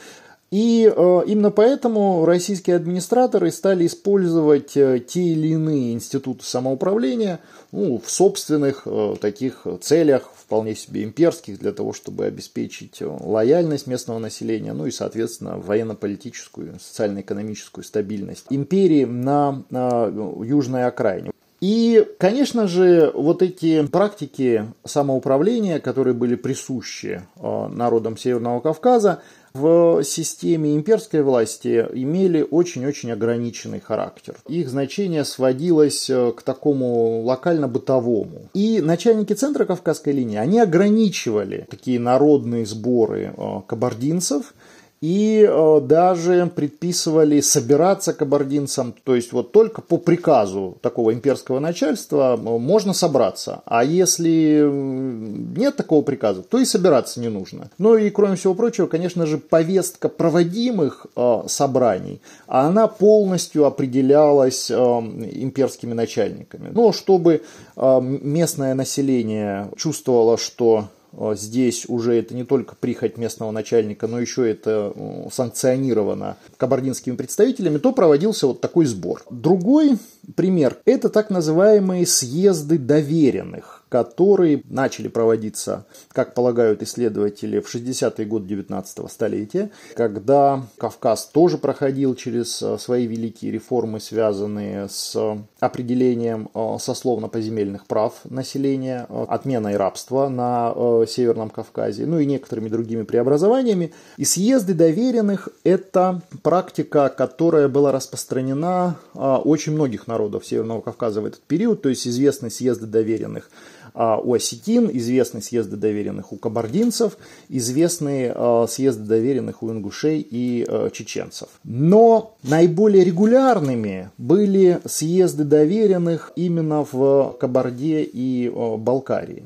И 0.53 0.85
э, 0.95 1.23
именно 1.27 1.51
поэтому 1.51 2.27
российские 2.27 2.77
администраторы 2.77 3.51
стали 3.51 3.87
использовать 3.87 4.77
э, 4.77 5.01
те 5.01 5.23
или 5.23 5.49
иные 5.49 5.95
институты 5.95 6.45
самоуправления 6.45 7.41
ну, 7.73 7.99
в 7.99 8.11
собственных 8.11 8.83
э, 8.85 9.17
таких 9.19 9.67
целях, 9.81 10.31
вполне 10.37 10.75
себе 10.75 11.05
имперских, 11.05 11.59
для 11.59 11.73
того, 11.73 11.95
чтобы 11.95 12.27
обеспечить 12.27 13.01
э, 13.01 13.07
лояльность 13.07 13.87
местного 13.87 14.19
населения, 14.19 14.75
ну 14.75 14.85
и, 14.85 14.91
соответственно, 14.91 15.57
военно-политическую, 15.57 16.79
социально-экономическую 16.79 17.83
стабильность 17.83 18.45
империи 18.51 19.07
на, 19.07 19.63
на 19.71 20.07
южной 20.45 20.85
окраине. 20.85 21.33
И, 21.63 22.07
конечно 22.19 22.67
же, 22.67 23.11
вот 23.15 23.41
эти 23.41 23.87
практики 23.87 24.67
самоуправления, 24.85 25.79
которые 25.79 26.13
были 26.13 26.35
присущи 26.35 27.23
э, 27.37 27.69
народам 27.69 28.19
Северного 28.19 28.61
Кавказа, 28.61 29.23
в 29.55 30.03
системе 30.03 30.75
имперской 30.75 31.23
власти 31.23 31.87
имели 31.93 32.47
очень-очень 32.49 33.13
ограниченный 33.13 33.81
характер. 33.81 34.37
Их 34.49 34.69
значение 34.69 35.25
сводилось 35.25 36.09
э, 36.09 36.33
к 36.33 36.43
такому 36.43 37.23
локально-бытовому. 37.23 38.49
И 38.55 38.81
начальники 38.81 39.33
центра 39.35 39.65
Кавказской 39.65 40.13
линии, 40.13 40.39
они 40.39 40.59
ограничивали 40.59 41.67
такие 41.71 42.01
народные 42.01 42.67
сборы 42.67 43.35
э, 43.37 43.61
кабардинцев– 43.67 44.55
и 45.03 45.45
э, 45.45 45.81
даже 45.83 46.47
предписывали 46.55 47.41
собираться 47.41 48.13
кабардинцам, 48.13 48.95
то 49.03 49.17
есть 49.17 49.33
вот 49.33 49.51
только 49.51 49.83
по 49.83 49.99
приказу 49.99 50.79
такого 50.81 51.13
имперского 51.13 51.59
начальства 51.59 52.37
э, 52.37 52.37
можно 52.39 52.93
собраться, 52.93 53.63
а 53.67 53.83
если 53.83 54.65
нет 54.65 55.77
такого 55.77 56.03
приказа, 56.03 56.43
то 56.43 56.57
и 56.57 56.65
собираться 56.65 57.19
не 57.19 57.29
нужно. 57.29 57.69
Ну 57.79 57.97
и 57.97 58.11
кроме 58.11 58.37
всего 58.37 58.55
прочего, 58.55 58.87
конечно 58.87 59.27
же, 59.27 59.39
повестка 59.39 60.09
проводимых 60.09 61.09
э, 61.17 61.43
собраний, 61.49 62.21
она 62.47 62.87
полностью 62.87 63.65
определялась 63.67 64.71
имперскими 64.71 65.95
начальниками. 65.95 66.71
Но 66.73 66.93
чтобы 66.93 67.43
местное 67.77 68.75
население 68.75 69.69
чувствовало, 69.77 70.39
что 70.39 70.89
здесь 71.35 71.85
уже 71.89 72.15
это 72.15 72.35
не 72.35 72.45
только 72.45 72.75
прихоть 72.75 73.19
местного 73.19 73.51
начальника, 73.51 74.07
но 74.07 74.21
еще 74.21 74.51
это 74.51 74.95
санкционировано 75.31 76.37
кабардинскими 76.57 77.17
представителями, 77.17 77.79
то 77.79 77.93
проводился 77.93 78.47
вот 78.47 78.61
такой 78.61 78.87
сбор. 78.87 79.23
Другой 79.31 79.99
пример– 80.35 80.79
это 80.85 81.09
так 81.09 81.31
называемые 81.31 82.07
съезды 82.07 82.79
доверенных 82.79 83.83
которые 83.93 84.63
начали 84.71 85.09
проводиться, 85.09 85.85
как 86.13 86.33
полагают 86.33 86.81
исследователи, 86.83 87.61
в 87.61 87.73
60-е 87.73 88.25
годы 88.25 88.47
19 88.47 89.11
столетия, 89.11 89.71
когда 89.95 90.65
Кавказ 90.79 91.27
тоже 91.27 91.59
проходил 91.59 92.15
через 92.15 92.63
э, 92.63 92.79
свои 92.79 93.07
великие 93.07 93.53
реформы, 93.53 94.01
связанные 94.01 94.89
с 94.89 95.37
определением 95.63 96.49
э, 96.55 96.77
сословно-поземельных 96.79 97.87
прав 97.87 98.15
населения, 98.25 99.07
э, 99.09 99.25
отменой 99.29 99.77
рабства 99.77 100.29
на 100.29 100.75
Северном 101.07 101.51
Кавказе, 101.51 102.07
ну 102.07 102.19
и 102.19 102.27
некоторыми 102.27 102.69
другими 102.69 103.03
преобразованиями. 103.03 103.93
И 104.17 104.25
съезды 104.25 104.75
доверенных– 104.75 105.49
это 105.65 106.21
практика, 106.43 107.09
которая 107.09 107.69
была 107.69 107.93
распространена 107.93 108.97
очень 109.15 109.73
многих 109.73 110.07
народов 110.07 110.47
Северного 110.47 110.81
Кавказа 110.81 111.21
в 111.21 111.27
этот 111.27 111.41
период, 111.43 111.83
то 111.83 111.89
есть 111.89 112.07
известны 112.07 112.51
съезды 112.51 112.87
доверенных 112.87 113.51
у 113.95 114.35
осетин, 114.35 114.91
известны 114.93 115.43
съезды 115.43 115.77
доверенных 115.77 116.33
у 116.33 116.37
кабардинцев, 116.37 117.17
известны 117.49 118.33
а, 118.35 118.67
съезды 118.69 119.05
доверенных 119.05 119.63
у 119.63 119.71
ингушей 119.71 120.27
и 120.29 120.65
а, 120.67 120.91
чеченцев. 120.91 121.49
Но 121.65 122.35
наиболее 122.43 123.05
регулярными 123.05 124.11
были 124.19 124.81
съезды 124.87 125.45
доверенных 125.45 126.33
именно 126.37 126.87
в 126.91 127.37
Кабарде 127.39 128.03
и 128.03 128.51
Балкарии. 128.51 129.45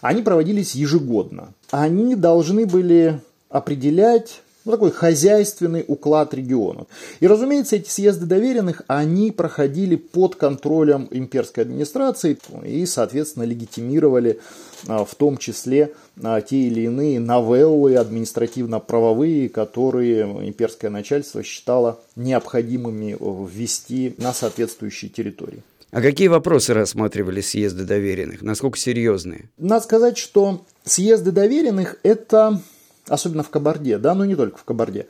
Они 0.00 0.22
проводились 0.22 0.74
ежегодно. 0.74 1.54
Они 1.70 2.14
должны 2.14 2.66
были 2.66 3.20
определять 3.48 4.42
ну, 4.64 4.72
такой 4.72 4.90
хозяйственный 4.90 5.84
уклад 5.86 6.32
региона. 6.34 6.86
И, 7.20 7.26
разумеется, 7.26 7.76
эти 7.76 7.88
съезды 7.90 8.26
доверенных, 8.26 8.82
они 8.86 9.30
проходили 9.30 9.96
под 9.96 10.36
контролем 10.36 11.08
имперской 11.10 11.64
администрации 11.64 12.38
и, 12.64 12.86
соответственно, 12.86 13.44
легитимировали 13.44 14.40
а, 14.86 15.04
в 15.04 15.14
том 15.14 15.36
числе 15.36 15.92
а, 16.22 16.40
те 16.40 16.56
или 16.56 16.82
иные 16.82 17.20
новеллы 17.20 17.96
административно-правовые, 17.96 19.48
которые 19.48 20.22
имперское 20.48 20.90
начальство 20.90 21.42
считало 21.42 22.00
необходимыми 22.16 23.16
ввести 23.20 24.14
на 24.18 24.32
соответствующие 24.32 25.10
территории. 25.10 25.62
А 25.90 26.00
какие 26.02 26.26
вопросы 26.26 26.74
рассматривали 26.74 27.40
съезды 27.40 27.84
доверенных? 27.84 28.42
Насколько 28.42 28.78
серьезные? 28.78 29.48
Надо 29.58 29.84
сказать, 29.84 30.18
что 30.18 30.64
съезды 30.84 31.30
доверенных– 31.30 32.00
это 32.02 32.60
особенно 33.08 33.42
в 33.42 33.50
Кабарде, 33.50 33.98
да, 33.98 34.14
но 34.14 34.24
не 34.24 34.36
только 34.36 34.58
в 34.58 34.64
Кабарде, 34.64 35.06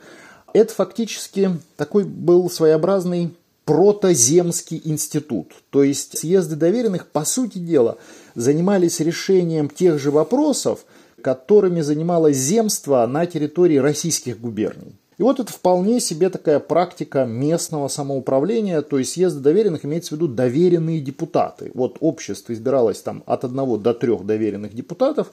это 0.53 0.73
фактически 0.73 1.51
такой 1.75 2.05
был 2.05 2.49
своеобразный 2.49 3.33
протоземский 3.65 4.81
институт. 4.85 5.51
То 5.71 5.83
есть 5.83 6.17
съезды 6.17 6.55
доверенных, 6.55 7.07
по 7.07 7.25
сути 7.25 7.57
дела, 7.57 7.97
занимались 8.35 8.99
решением 8.99 9.69
тех 9.69 9.99
же 9.99 10.11
вопросов, 10.11 10.85
которыми 11.21 11.81
занималось 11.81 12.37
земство 12.37 13.05
на 13.07 13.25
территории 13.25 13.77
российских 13.77 14.39
губерний. 14.39 14.95
И 15.17 15.23
вот 15.23 15.39
это 15.39 15.51
вполне 15.51 15.99
себе 15.99 16.29
такая 16.29 16.59
практика 16.59 17.25
местного 17.25 17.87
самоуправления, 17.87 18.81
то 18.81 18.99
есть 18.99 19.13
съезды 19.13 19.39
доверенных 19.39 19.85
имеется 19.85 20.09
в 20.09 20.17
виду 20.17 20.27
доверенные 20.27 20.99
депутаты. 20.99 21.71
Вот 21.73 21.97
общество 22.01 22.53
избиралось 22.53 23.01
там 23.01 23.23
от 23.25 23.45
одного 23.45 23.77
до 23.77 23.93
трех 23.93 24.25
доверенных 24.25 24.73
депутатов, 24.75 25.31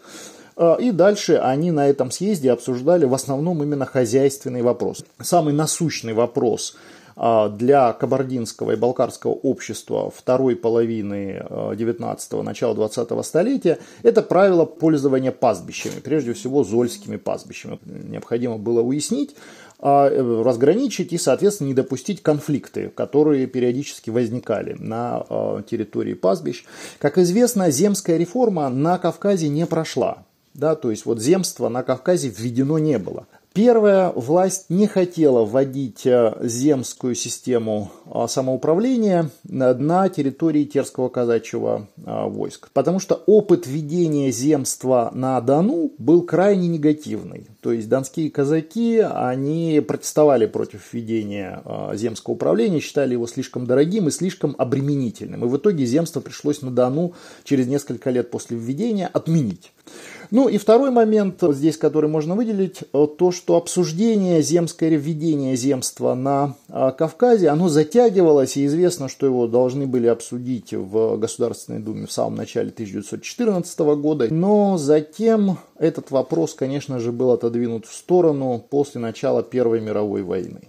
и 0.79 0.91
дальше 0.91 1.37
они 1.37 1.71
на 1.71 1.89
этом 1.89 2.11
съезде 2.11 2.53
обсуждали 2.53 3.05
в 3.05 3.15
основном 3.15 3.63
именно 3.63 3.87
хозяйственный 3.87 4.63
вопрос. 4.63 5.05
Самый 5.21 5.55
насущный 5.55 6.13
вопрос 6.13 6.77
а, 7.17 7.49
для 7.49 7.93
кабардинского 7.93 8.73
и 8.73 8.77
балкарского 8.77 9.33
общества 9.33 10.11
второй 10.11 10.57
половины 10.57 11.45
19-го, 11.51 12.41
а, 12.41 12.43
начала 12.43 12.75
20-го 12.75 13.23
столетия, 13.23 13.79
это 14.03 14.23
правило 14.23 14.65
пользования 14.65 15.33
пастбищами, 15.33 16.01
прежде 16.01 16.33
всего 16.33 16.65
зольскими 16.65 17.17
пастбищами. 17.17 17.79
Необходимо 17.85 18.59
было 18.59 18.83
уяснить, 18.83 19.37
разграничить 19.81 21.13
и, 21.13 21.19
соответственно, 21.19 21.69
не 21.69 21.75
допустить 21.75 22.23
конфликты, 22.23 22.89
которые 22.95 23.49
периодически 23.49 24.11
возникали 24.11 24.77
на 24.79 25.25
территории 25.69 26.15
пастбищ. 26.15 26.65
Как 27.01 27.19
известно, 27.19 27.69
земская 27.71 28.17
реформа 28.17 28.69
на 28.69 28.99
Кавказе 28.99 29.49
не 29.49 29.67
прошла. 29.67 30.25
Да, 30.55 30.75
то 30.75 30.91
есть 30.91 31.07
вот 31.07 31.21
земство 31.21 31.69
на 31.69 31.83
Кавказе 31.83 32.29
введено 32.29 32.79
не 32.79 32.99
было. 32.99 33.27
Первая 33.55 34.11
власть 34.13 34.67
не 34.71 34.87
хотела 34.87 35.45
вводить 35.45 36.07
э, 36.07 36.35
земскую 36.41 37.15
систему 37.15 37.91
самоуправления 38.29 39.31
на 39.45 40.09
территории 40.09 40.65
Терского 40.65 41.09
казачьего 41.09 41.89
э, 41.97 42.29
войска, 42.29 42.69
потому 42.73 43.01
что 43.01 43.23
опыт 43.27 43.67
введения 43.67 44.31
земства 44.31 45.11
на 45.15 45.41
Дону 45.41 45.93
был 45.99 46.23
крайне 46.23 46.69
негативный. 46.69 47.47
То 47.61 47.73
есть 47.73 47.89
донские 47.89 48.31
казаки, 48.31 48.99
они 48.99 49.83
протестовали 49.87 50.47
против 50.47 50.93
введения 50.93 51.63
земского 51.95 52.35
управления, 52.35 52.81
считали 52.81 53.13
его 53.13 53.27
слишком 53.27 53.67
дорогим 53.67 54.09
и 54.09 54.11
слишком 54.11 54.55
обременительным. 54.59 55.45
И 55.45 55.49
в 55.49 55.57
итоге 55.57 55.87
земство 55.87 56.21
пришлось 56.21 56.63
на 56.63 56.71
Дону 56.71 57.15
через 57.45 57.67
несколько 57.67 58.11
лет 58.11 58.31
после 58.31 58.57
введения 58.57 59.07
отменить. 59.07 59.73
Ну 60.31 60.49
и 60.49 60.57
второй 60.57 60.91
момент 60.91 61.43
здесь, 61.43 61.77
который 61.77 62.09
можно 62.09 62.35
выделить, 62.35 62.81
э, 62.93 63.07
то, 63.19 63.33
что 63.33 63.57
обсуждение 63.57 64.43
земское 64.43 64.91
введение 64.91 65.57
земства 65.57 66.15
на 66.15 66.57
Кавказе, 66.69 67.49
оно 67.49 67.69
затягивалось, 68.03 68.57
и 68.57 68.67
известно, 68.67 69.09
что 69.09 69.27
его 69.27 69.47
должны 69.47 69.87
были 69.87 70.07
обсудить 70.07 70.73
в 70.73 71.17
Государственной 71.17 71.79
Думе 71.79 72.07
в 72.07 72.13
самом 72.13 72.37
начале 72.37 72.71
1914 72.71 73.79
года, 73.97 74.29
но 74.33 74.77
затем 74.79 75.59
этот 75.79 76.11
вопрос, 76.11 76.55
конечно 76.55 76.99
же, 76.99 77.13
был 77.13 77.31
отодвинут 77.31 77.87
в 77.87 77.95
сторону 77.95 78.63
после 78.71 79.01
начала 79.01 79.43
Первой 79.43 79.81
мировой 79.81 80.23
войны. 80.23 80.69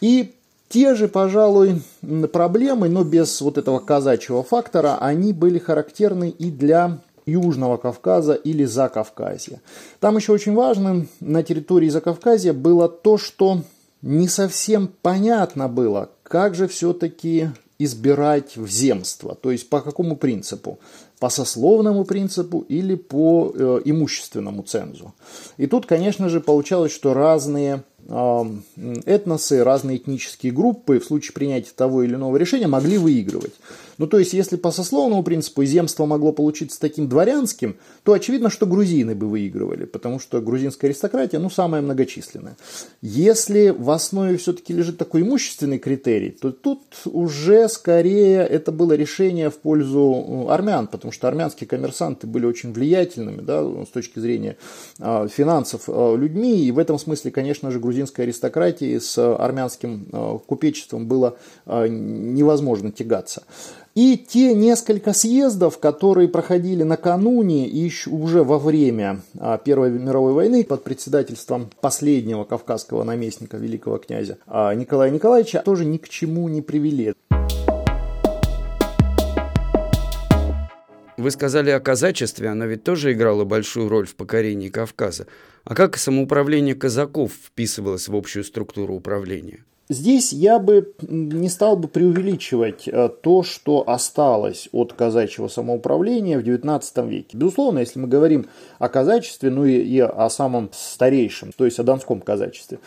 И 0.00 0.32
те 0.68 0.94
же, 0.94 1.08
пожалуй, 1.08 1.82
проблемы, 2.32 2.88
но 2.88 3.04
без 3.04 3.40
вот 3.40 3.58
этого 3.58 3.78
казачьего 3.78 4.42
фактора, 4.42 4.98
они 5.00 5.32
были 5.32 5.58
характерны 5.58 6.30
и 6.30 6.50
для 6.50 6.98
Южного 7.26 7.76
Кавказа 7.76 8.34
или 8.34 8.64
Закавказья. 8.64 9.60
Там 10.00 10.16
еще 10.16 10.32
очень 10.32 10.54
важным 10.54 11.08
на 11.20 11.42
территории 11.42 11.88
Закавказья 11.88 12.52
было 12.52 12.88
то, 12.88 13.18
что 13.18 13.62
не 14.02 14.28
совсем 14.28 14.90
понятно 15.02 15.68
было, 15.68 16.10
как 16.28 16.54
же 16.54 16.68
все-таки 16.68 17.48
избирать 17.78 18.56
в 18.56 18.68
земство, 18.68 19.34
то 19.34 19.50
есть 19.50 19.68
по 19.68 19.80
какому 19.80 20.16
принципу, 20.16 20.78
по 21.20 21.30
сословному 21.30 22.04
принципу 22.04 22.64
или 22.68 22.96
по 22.96 23.52
э, 23.54 23.80
имущественному 23.84 24.62
цензу. 24.62 25.14
И 25.56 25.66
тут, 25.66 25.86
конечно 25.86 26.28
же, 26.28 26.40
получалось, 26.40 26.92
что 26.92 27.14
разные 27.14 27.82
этносы, 29.04 29.62
разные 29.62 29.98
этнические 29.98 30.50
группы 30.50 30.98
в 30.98 31.04
случае 31.04 31.34
принятия 31.34 31.72
того 31.76 32.02
или 32.02 32.14
иного 32.14 32.38
решения 32.38 32.66
могли 32.66 32.96
выигрывать. 32.96 33.52
Ну, 33.98 34.06
то 34.06 34.18
есть, 34.18 34.32
если 34.32 34.56
по 34.56 34.70
сословному 34.70 35.22
принципу 35.22 35.64
земство 35.64 36.06
могло 36.06 36.32
получиться 36.32 36.80
таким 36.80 37.08
дворянским, 37.08 37.76
то 38.04 38.12
очевидно, 38.12 38.48
что 38.48 38.64
грузины 38.64 39.14
бы 39.14 39.28
выигрывали, 39.28 39.84
потому 39.84 40.20
что 40.20 40.40
грузинская 40.40 40.90
аристократия, 40.90 41.38
ну, 41.38 41.50
самая 41.50 41.82
многочисленная. 41.82 42.56
Если 43.02 43.70
в 43.70 43.90
основе 43.90 44.36
все-таки 44.36 44.72
лежит 44.72 44.98
такой 44.98 45.22
имущественный 45.22 45.78
критерий, 45.78 46.30
то 46.30 46.52
тут 46.52 46.82
уже 47.04 47.68
скорее 47.68 48.40
это 48.40 48.70
было 48.70 48.92
решение 48.92 49.50
в 49.50 49.58
пользу 49.58 50.46
э, 50.48 50.52
армян, 50.52 50.86
потому 50.86 51.12
что 51.12 51.26
армянские 51.26 51.66
коммерсанты 51.66 52.26
были 52.26 52.46
очень 52.46 52.72
влиятельными, 52.72 53.40
да, 53.40 53.64
с 53.84 53.88
точки 53.88 54.20
зрения 54.20 54.56
э, 55.00 55.28
финансов 55.28 55.84
э, 55.88 56.16
людьми, 56.16 56.64
и 56.64 56.70
в 56.70 56.78
этом 56.78 56.98
смысле, 56.98 57.32
конечно 57.32 57.70
же, 57.72 57.80
грузинской 57.80 58.24
аристократии 58.24 58.98
с 58.98 59.18
армянским 59.18 60.06
купечеством 60.46 61.06
было 61.06 61.36
невозможно 61.66 62.92
тягаться. 62.92 63.42
И 63.94 64.16
те 64.16 64.54
несколько 64.54 65.12
съездов, 65.12 65.78
которые 65.78 66.28
проходили 66.28 66.82
накануне 66.82 67.66
и 67.66 67.78
еще 67.78 68.10
уже 68.10 68.44
во 68.44 68.58
время 68.58 69.22
а, 69.38 69.58
Первой 69.58 69.90
мировой 69.90 70.32
войны 70.32 70.64
под 70.64 70.84
председательством 70.84 71.70
последнего 71.80 72.44
кавказского 72.44 73.02
наместника 73.02 73.56
великого 73.56 73.98
князя 73.98 74.38
а, 74.46 74.72
Николая 74.74 75.10
Николаевича, 75.10 75.62
тоже 75.64 75.84
ни 75.84 75.96
к 75.96 76.08
чему 76.08 76.48
не 76.48 76.62
привели. 76.62 77.14
Вы 81.18 81.32
сказали 81.32 81.70
о 81.70 81.80
казачестве, 81.80 82.48
оно 82.48 82.66
ведь 82.66 82.84
тоже 82.84 83.12
играло 83.12 83.44
большую 83.44 83.88
роль 83.88 84.06
в 84.06 84.14
покорении 84.14 84.68
Кавказа. 84.68 85.26
А 85.64 85.74
как 85.74 85.96
самоуправление 85.96 86.76
казаков 86.76 87.32
вписывалось 87.32 88.06
в 88.06 88.14
общую 88.14 88.44
структуру 88.44 88.94
управления? 88.94 89.64
Здесь 89.90 90.34
я 90.34 90.58
бы 90.58 90.92
не 91.00 91.48
стал 91.48 91.76
бы 91.76 91.88
преувеличивать 91.88 92.86
э, 92.86 93.08
то, 93.22 93.42
что 93.42 93.88
осталось 93.88 94.68
от 94.72 94.92
казачьего 94.92 95.48
самоуправления 95.48 96.38
в 96.38 96.42
XIX 96.42 97.08
веке. 97.08 97.38
Безусловно, 97.38 97.78
если 97.78 97.98
мы 97.98 98.06
говорим 98.06 98.48
о 98.78 98.90
казачестве, 98.90 99.48
ну 99.48 99.64
и, 99.64 99.78
и 99.78 99.98
о 100.00 100.28
самом 100.28 100.68
старейшем, 100.74 101.52
то 101.56 101.64
есть 101.64 101.78
о 101.78 101.84
донском 101.84 102.20
казачестве, 102.20 102.80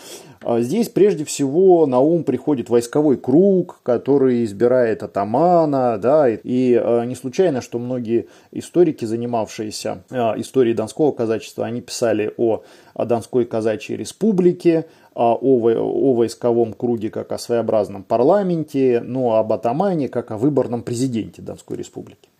э, 0.43 0.61
здесь 0.61 0.89
прежде 0.89 1.25
всего 1.25 1.87
на 1.87 1.97
ум 1.97 2.23
приходит 2.23 2.69
войсковой 2.69 3.17
круг, 3.17 3.79
который 3.81 4.45
избирает 4.45 5.01
атамана, 5.01 5.97
да, 5.97 6.29
и, 6.29 6.37
и 6.43 6.79
э, 6.79 7.05
не 7.05 7.15
случайно, 7.15 7.61
что 7.61 7.79
многие 7.79 8.27
историки, 8.51 9.05
занимавшиеся 9.05 10.03
историей 10.37 10.75
донского 10.75 11.13
казачества, 11.13 11.65
они 11.65 11.81
писали 11.81 12.31
о, 12.37 12.61
о 12.93 13.05
Донской 13.05 13.45
казачьей 13.45 13.97
республике, 13.97 14.85
о, 15.13 16.13
войсковом 16.13 16.73
круге 16.73 17.09
как 17.09 17.31
о 17.31 17.37
своеобразном 17.37 18.03
парламенте, 18.03 19.01
но 19.01 19.35
об 19.35 19.53
атамане 19.53 20.09
как 20.09 20.31
о 20.31 20.37
выборном 20.37 20.83
президенте 20.83 21.41
Донской 21.41 21.77
республики. 21.77 22.30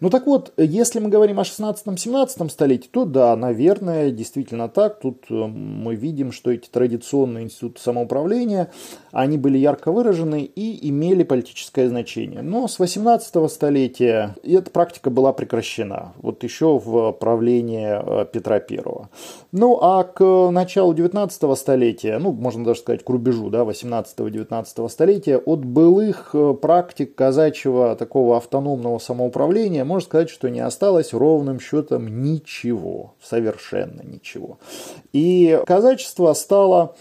Ну 0.00 0.10
так 0.10 0.26
вот, 0.26 0.52
если 0.56 1.00
мы 1.00 1.08
говорим 1.08 1.40
о 1.40 1.42
16-17 1.42 2.48
столетии, 2.50 2.88
то 2.90 3.04
да, 3.04 3.34
наверное, 3.34 4.10
действительно 4.10 4.68
так. 4.68 5.00
Тут 5.00 5.24
э, 5.30 5.34
мы 5.34 5.96
видим, 5.96 6.30
что 6.30 6.52
эти 6.52 6.68
традиционные 6.68 7.44
институты 7.44 7.80
самоуправления, 7.80 8.70
они 9.10 9.38
были 9.38 9.58
ярко 9.58 9.90
выражены 9.90 10.42
и 10.42 10.88
имели 10.88 11.24
политическое 11.24 11.88
значение. 11.88 12.42
Но 12.42 12.68
с 12.68 12.78
18 12.78 13.50
столетия 13.50 14.36
эта 14.44 14.70
практика 14.70 15.10
была 15.10 15.32
прекращена. 15.32 16.12
Вот 16.18 16.44
еще 16.44 16.78
в 16.78 17.12
правлении 17.12 18.22
э, 18.22 18.26
Петра 18.26 18.56
I. 18.56 18.80
Ну 19.50 19.78
а 19.80 20.04
к 20.04 20.50
началу 20.50 20.94
19 20.94 21.58
столетия, 21.58 22.18
ну 22.18 22.32
можно 22.32 22.64
даже 22.64 22.80
сказать 22.80 23.04
к 23.04 23.08
рубежу 23.08 23.50
да, 23.50 23.62
18-19 23.62 24.88
столетия, 24.88 25.38
от 25.38 25.64
былых 25.64 26.30
э, 26.34 26.54
практик 26.54 27.14
казачьего 27.14 27.96
такого 27.96 28.36
автономного 28.36 28.98
самоуправления 28.98 29.47
управления, 29.48 29.84
можно 29.84 30.06
сказать, 30.06 30.30
что 30.30 30.48
не 30.48 30.60
осталось 30.60 31.14
ровным 31.14 31.58
счетом 31.58 32.22
ничего, 32.22 33.14
совершенно 33.22 34.02
ничего. 34.02 34.58
И 35.12 35.58
казачество 35.66 36.32
стало 36.34 36.94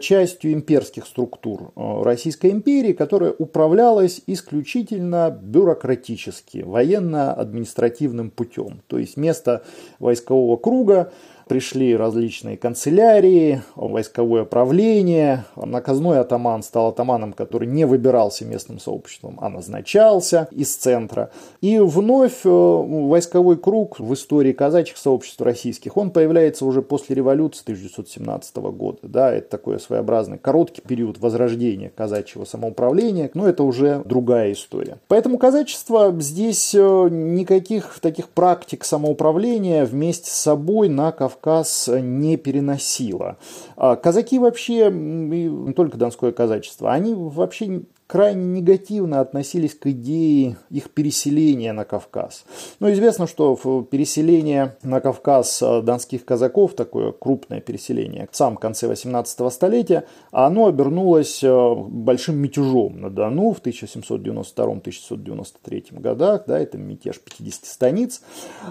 частью 0.00 0.52
имперских 0.52 1.06
структур 1.06 1.72
э, 1.74 2.02
Российской 2.02 2.50
империи, 2.50 2.92
которая 2.92 3.32
управлялась 3.32 4.20
исключительно 4.26 5.30
бюрократически, 5.30 6.58
военно-административным 6.58 8.30
путем. 8.30 8.82
То 8.86 8.98
есть 8.98 9.16
место 9.16 9.62
войскового 9.98 10.58
круга 10.58 11.10
пришли 11.52 11.94
различные 11.94 12.56
канцелярии, 12.56 13.60
войсковое 13.76 14.46
правление. 14.46 15.44
Наказной 15.54 16.18
атаман 16.18 16.62
стал 16.62 16.88
атаманом, 16.88 17.34
который 17.34 17.68
не 17.68 17.84
выбирался 17.84 18.46
местным 18.46 18.78
сообществом, 18.78 19.36
а 19.38 19.50
назначался 19.50 20.48
из 20.50 20.74
центра. 20.74 21.30
И 21.60 21.78
вновь 21.78 22.46
э, 22.46 22.48
войсковой 22.48 23.58
круг 23.58 24.00
в 24.00 24.14
истории 24.14 24.52
казачьих 24.52 24.96
сообществ 24.96 25.42
российских, 25.42 25.98
он 25.98 26.10
появляется 26.10 26.64
уже 26.64 26.80
после 26.80 27.16
революции 27.16 27.64
1917 27.64 28.56
года. 28.56 29.00
Да, 29.02 29.30
это 29.30 29.50
такой 29.50 29.78
своеобразный 29.78 30.38
короткий 30.38 30.80
период 30.80 31.18
возрождения 31.18 31.92
казачьего 31.94 32.46
самоуправления, 32.46 33.30
но 33.34 33.46
это 33.46 33.62
уже 33.62 34.00
другая 34.06 34.52
история. 34.52 34.96
Поэтому 35.06 35.36
казачество 35.36 36.14
здесь 36.18 36.74
э, 36.74 37.08
никаких 37.10 37.98
таких 38.00 38.30
практик 38.30 38.84
самоуправления 38.84 39.84
вместе 39.84 40.30
с 40.30 40.34
собой 40.34 40.88
на 40.88 41.12
Кавказе 41.12 41.41
Кавказ 41.42 41.90
не 42.00 42.36
переносила. 42.36 43.36
А 43.76 43.96
казаки 43.96 44.38
вообще, 44.38 44.90
не 44.92 45.72
только 45.72 45.96
донское 45.96 46.30
казачество, 46.30 46.92
они 46.92 47.14
вообще 47.14 47.82
крайне 48.12 48.44
негативно 48.44 49.20
относились 49.20 49.74
к 49.74 49.86
идее 49.86 50.58
их 50.68 50.90
переселения 50.90 51.72
на 51.72 51.86
Кавказ. 51.86 52.44
Но 52.78 52.92
известно, 52.92 53.26
что 53.26 53.56
переселение 53.90 54.76
на 54.82 55.00
Кавказ 55.00 55.62
э, 55.62 55.80
донских 55.80 56.26
казаков, 56.26 56.74
такое 56.74 57.12
крупное 57.12 57.62
переселение, 57.62 58.28
в 58.30 58.36
самом 58.36 58.58
конце 58.58 58.86
18 58.86 59.50
столетия, 59.50 60.04
оно 60.30 60.66
обернулось 60.66 61.42
э, 61.42 61.74
большим 61.88 62.36
мятежом 62.36 63.00
на 63.00 63.08
Дону 63.08 63.54
в 63.54 63.62
1792-1793 63.62 65.98
годах, 65.98 66.42
да, 66.46 66.58
это 66.58 66.76
мятеж 66.76 67.18
50 67.18 67.64
станиц, 67.64 68.20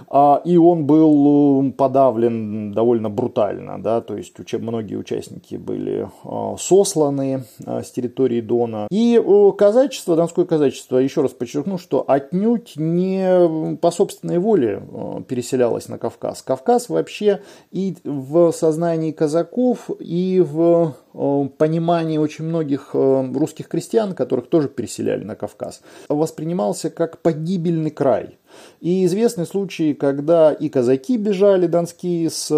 а, 0.08 0.40
и 0.46 0.58
он 0.58 0.86
был 0.86 1.66
э, 1.66 1.72
подавлен 1.72 2.74
довольно 2.74 3.10
брутально, 3.10 3.82
да, 3.82 4.02
то 4.02 4.16
есть 4.16 4.36
многие 4.54 4.98
участники 4.98 5.56
были 5.56 6.08
сосланы 6.60 7.46
с 7.66 7.90
территории 7.90 8.42
Дона, 8.42 8.86
и 8.92 9.20
казачество, 9.58 10.16
донское 10.16 10.46
казачество, 10.46 10.98
еще 10.98 11.22
раз 11.22 11.32
подчеркну, 11.32 11.78
что 11.78 12.04
отнюдь 12.08 12.74
не 12.76 13.78
по 13.78 13.92
собственной 13.92 14.40
воле 14.40 14.82
э, 14.82 15.22
переселялось 15.28 15.88
на 15.88 15.98
Кавказ. 15.98 16.42
Кавказ 16.42 16.90
вообще 16.90 17.42
и 17.72 17.96
в 18.04 18.52
сознании 18.52 19.12
казаков, 19.12 19.90
и 20.00 20.44
в 20.46 20.96
э, 21.14 21.50
понимании 21.58 22.18
очень 22.18 22.46
многих 22.46 22.92
э, 22.94 23.32
русских 23.34 23.68
крестьян, 23.68 24.14
которых 24.14 24.48
тоже 24.48 24.70
переселяли 24.70 25.24
на 25.24 25.36
Кавказ, 25.36 25.82
воспринимался 26.10 26.90
как 26.90 27.20
погибельный 27.20 27.92
край. 27.92 28.38
И 28.82 29.06
известны 29.06 29.46
случаи, 29.46 29.94
когда 29.94 30.52
и 30.52 30.68
казаки 30.68 31.18
бежали 31.18 31.68
донские 31.68 32.30
с 32.30 32.50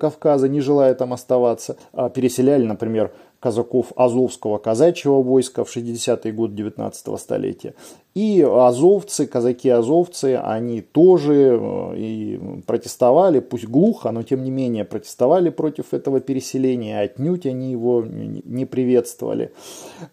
Кавказа, 0.00 0.48
не 0.48 0.60
желая 0.60 0.94
там 0.94 1.12
оставаться, 1.12 1.76
а 1.92 2.08
переселяли, 2.08 2.64
например, 2.64 3.12
казаков 3.44 3.92
Азовского 3.94 4.56
казачьего 4.56 5.20
войска 5.20 5.64
в 5.64 5.76
60-е 5.76 6.32
годы 6.32 6.54
19 6.54 7.20
столетия. 7.20 7.74
И 8.14 8.42
азовцы, 8.42 9.26
казаки-азовцы, 9.26 10.36
они 10.36 10.82
тоже 10.82 11.58
э, 11.60 11.96
и 11.96 12.40
протестовали, 12.64 13.40
пусть 13.40 13.66
глухо, 13.66 14.12
но 14.12 14.22
тем 14.22 14.44
не 14.44 14.52
менее 14.52 14.84
протестовали 14.84 15.50
против 15.50 15.92
этого 15.92 16.20
переселения, 16.20 17.00
отнюдь 17.00 17.44
они 17.44 17.72
его 17.72 18.04
не 18.04 18.66
приветствовали. 18.66 19.50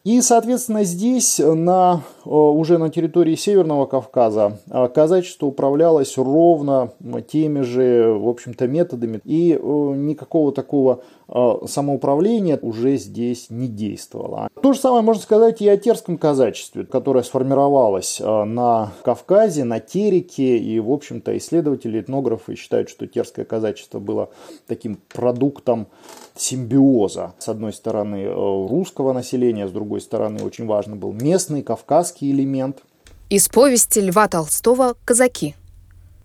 И, 0.04 0.20
соответственно, 0.22 0.84
здесь 0.84 1.38
на, 1.38 2.02
э, 2.26 2.30
уже 2.30 2.80
на 2.80 2.90
территории 2.90 3.36
Северного 3.36 3.86
Кавказа 3.86 4.58
э, 4.72 4.88
казачество 4.88 5.46
управлялось 5.46 6.18
ровно 6.18 6.94
теми 7.32 7.62
же, 7.62 8.14
в 8.18 8.28
общем-то, 8.28 8.68
методами, 8.68 9.22
и 9.26 9.52
никакого 9.52 10.52
такого 10.52 11.04
самоуправления 11.28 12.60
уже 12.62 12.98
здесь 12.98 13.50
не 13.50 13.68
действовало. 13.68 14.50
То 14.62 14.74
же 14.74 14.80
самое 14.80 15.02
можно 15.02 15.22
сказать 15.22 15.62
и 15.62 15.70
о 15.70 15.78
терском 15.78 16.18
казачестве, 16.18 16.84
которое 16.84 17.24
сформировалось 17.24 17.91
развивалась 17.92 18.22
э, 18.22 18.44
на 18.46 18.92
Кавказе, 19.04 19.64
на 19.64 19.80
Тереке, 19.80 20.58
и, 20.58 20.80
в 20.80 20.92
общем-то, 20.92 21.38
исследователи, 21.38 22.00
этнографы 22.00 22.56
считают, 22.56 22.90
что 22.90 23.08
терское 23.08 23.46
казачество 23.46 24.00
было 24.00 24.30
таким 24.68 24.98
продуктом 25.10 25.88
симбиоза. 26.36 27.34
С 27.40 27.50
одной 27.50 27.74
стороны, 27.74 28.24
э, 28.24 28.34
русского 28.34 29.14
населения, 29.14 29.68
с 29.68 29.72
другой 29.72 30.02
стороны, 30.02 30.44
очень 30.44 30.66
важный 30.66 30.96
был 30.96 31.14
местный 31.14 31.62
кавказский 31.62 32.32
элемент. 32.32 32.84
Из 33.30 33.48
повести 33.48 34.00
Льва 34.00 34.28
Толстого 34.28 34.96
«Казаки». 35.06 35.56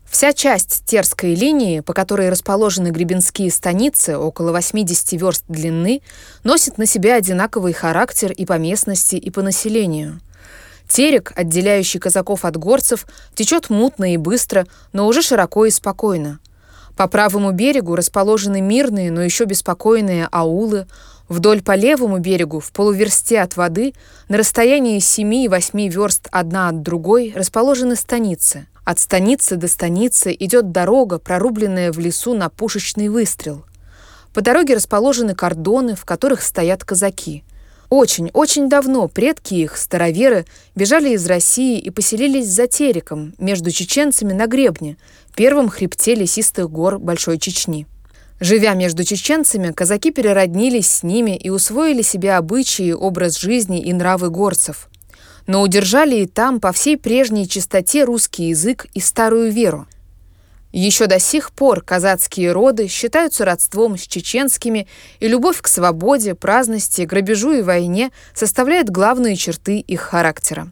Вся 0.08 0.32
часть 0.32 0.84
Терской 0.86 1.34
линии, 1.34 1.80
по 1.80 1.92
которой 1.92 2.30
расположены 2.30 2.88
гребенские 2.88 3.50
станицы, 3.50 4.16
около 4.16 4.52
80 4.52 5.20
верст 5.20 5.44
длины, 5.48 6.00
носит 6.44 6.78
на 6.78 6.86
себе 6.86 7.14
одинаковый 7.14 7.72
характер 7.72 8.30
и 8.30 8.46
по 8.46 8.56
местности, 8.56 9.16
и 9.16 9.30
по 9.30 9.42
населению. 9.42 10.20
Терек, 10.88 11.32
отделяющий 11.34 12.00
казаков 12.00 12.44
от 12.44 12.56
горцев, 12.56 13.06
течет 13.34 13.70
мутно 13.70 14.14
и 14.14 14.16
быстро, 14.16 14.66
но 14.92 15.06
уже 15.06 15.22
широко 15.22 15.66
и 15.66 15.70
спокойно. 15.70 16.38
По 16.96 17.08
правому 17.08 17.52
берегу 17.52 17.94
расположены 17.94 18.60
мирные, 18.60 19.10
но 19.10 19.22
еще 19.22 19.44
беспокойные 19.44 20.28
аулы. 20.30 20.86
Вдоль 21.28 21.62
по 21.62 21.74
левому 21.74 22.18
берегу, 22.18 22.60
в 22.60 22.70
полуверсте 22.72 23.40
от 23.40 23.56
воды, 23.56 23.94
на 24.28 24.38
расстоянии 24.38 24.98
7-8 24.98 25.88
верст 25.88 26.28
одна 26.30 26.68
от 26.68 26.82
другой, 26.82 27.32
расположены 27.34 27.96
станицы– 27.96 28.66
от 28.86 29.00
станицы 29.00 29.56
до 29.56 29.66
станицы 29.66 30.32
идет 30.38 30.70
дорога, 30.70 31.18
прорубленная 31.18 31.90
в 31.90 31.98
лесу 31.98 32.34
на 32.34 32.48
пушечный 32.48 33.08
выстрел. 33.08 33.64
По 34.32 34.42
дороге 34.42 34.76
расположены 34.76 35.34
кордоны, 35.34 35.96
в 35.96 36.04
которых 36.04 36.40
стоят 36.40 36.84
казаки. 36.84 37.42
Очень-очень 37.88 38.68
давно 38.68 39.08
предки 39.08 39.54
их, 39.54 39.76
староверы, 39.76 40.44
бежали 40.74 41.10
из 41.10 41.26
России 41.26 41.78
и 41.78 41.90
поселились 41.90 42.48
за 42.48 42.66
Тереком, 42.66 43.34
между 43.38 43.70
чеченцами 43.70 44.32
на 44.32 44.46
гребне, 44.46 44.96
первом 45.34 45.68
хребте 45.68 46.14
лесистых 46.14 46.70
гор 46.70 46.98
Большой 46.98 47.38
Чечни. 47.38 47.86
Живя 48.40 48.74
между 48.74 49.04
чеченцами, 49.04 49.72
казаки 49.72 50.10
перероднились 50.10 50.90
с 50.90 51.02
ними 51.02 51.36
и 51.36 51.48
усвоили 51.48 52.02
себе 52.02 52.34
обычаи, 52.34 52.92
образ 52.92 53.38
жизни 53.38 53.80
и 53.80 53.92
нравы 53.92 54.30
горцев 54.30 54.88
но 55.46 55.62
удержали 55.62 56.16
и 56.16 56.26
там 56.26 56.60
по 56.60 56.72
всей 56.72 56.96
прежней 56.96 57.48
чистоте 57.48 58.04
русский 58.04 58.48
язык 58.48 58.86
и 58.94 59.00
старую 59.00 59.50
веру. 59.50 59.86
Еще 60.76 61.06
до 61.06 61.18
сих 61.18 61.52
пор 61.52 61.80
казацкие 61.80 62.52
роды 62.52 62.86
считаются 62.86 63.46
родством 63.46 63.96
с 63.96 64.02
чеченскими, 64.02 64.86
и 65.20 65.26
любовь 65.26 65.62
к 65.62 65.68
свободе, 65.68 66.34
праздности, 66.34 67.00
грабежу 67.00 67.52
и 67.52 67.62
войне 67.62 68.10
составляет 68.34 68.90
главные 68.90 69.36
черты 69.36 69.78
их 69.78 70.02
характера. 70.02 70.70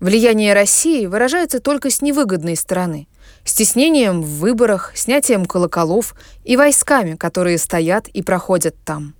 Влияние 0.00 0.54
России 0.54 1.04
выражается 1.04 1.60
только 1.60 1.90
с 1.90 2.00
невыгодной 2.00 2.56
стороны– 2.56 3.06
стеснением 3.44 4.22
в 4.22 4.38
выборах, 4.38 4.92
снятием 4.94 5.44
колоколов 5.44 6.14
и 6.44 6.56
войсками, 6.56 7.14
которые 7.14 7.58
стоят 7.58 8.08
и 8.08 8.22
проходят 8.22 8.76
там. 8.82 9.14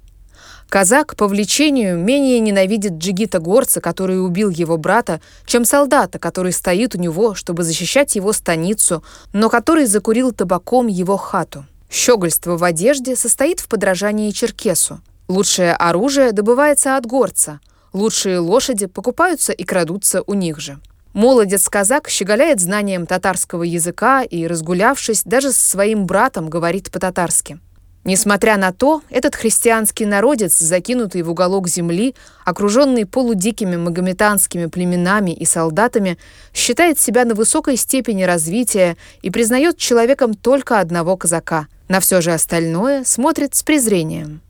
Казак 0.69 1.17
по 1.17 1.27
влечению 1.27 1.99
менее 1.99 2.41
ненавидит 2.41 2.93
джигита-горца, 2.93 3.81
который 3.81 4.23
убил 4.23 4.51
его 4.51 4.77
брата, 4.77 5.23
чем 5.47 5.65
солдата, 5.65 6.19
который 6.19 6.53
стоит 6.53 6.95
у 6.95 6.99
него, 6.99 7.35
чтобы 7.35 7.63
защищать 7.63 8.17
его 8.17 8.35
станицу, 8.35 9.03
но 9.33 9.49
который 9.49 9.87
закурил 9.87 10.33
табаком 10.33 10.87
его 10.87 11.17
хату. 11.17 11.65
Щегольство 11.91 12.59
в 12.59 12.65
одежде 12.65 13.17
состоит 13.17 13.61
в 13.61 13.69
подражании 13.69 14.31
черкесу. 14.31 15.01
Лучшее 15.27 15.73
оружие 15.73 16.33
добывается 16.33 16.99
от 16.99 17.07
горца. 17.07 17.61
Лучшие 17.95 18.39
лошади 18.39 18.87
покупаются 18.87 19.53
и 19.53 19.65
крадутся 19.65 20.23
у 20.27 20.35
них 20.35 20.61
же. 20.61 20.79
Молодец-казак 21.15 22.11
щеголяет 22.11 22.61
знанием 22.61 23.07
татарского 23.07 23.63
языка 23.63 24.23
и, 24.23 24.47
разгулявшись, 24.47 25.23
даже 25.25 25.51
с 25.53 25.57
своим 25.57 26.05
братом 26.05 26.51
говорит 26.51 26.93
по-татарски. 26.93 27.59
Несмотря 28.09 28.57
на 28.57 28.73
то, 28.73 29.03
этот 29.11 29.37
христианский 29.37 30.07
народец, 30.07 30.57
закинутый 30.59 31.21
в 31.21 31.31
уголок 31.31 31.69
земли, 31.69 32.15
окруженный 32.47 33.05
полудикими 33.05 33.77
магометанскими 33.77 34.65
племенами 34.65 35.33
и 35.33 35.45
солдатами, 35.45 36.17
считает 36.55 36.99
себя 36.99 37.27
на 37.27 37.35
высокой 37.35 37.77
степени 37.77 38.23
развития 38.23 38.97
и 39.21 39.29
признает 39.29 39.77
человеком 39.77 40.33
только 40.33 40.81
одного 40.81 41.19
казака. 41.19 41.67
На 41.89 42.01
все 42.01 42.23
же 42.23 42.33
остальное 42.33 43.05
смотрит 43.05 43.55
с 43.55 43.63
презрением. 43.63 44.41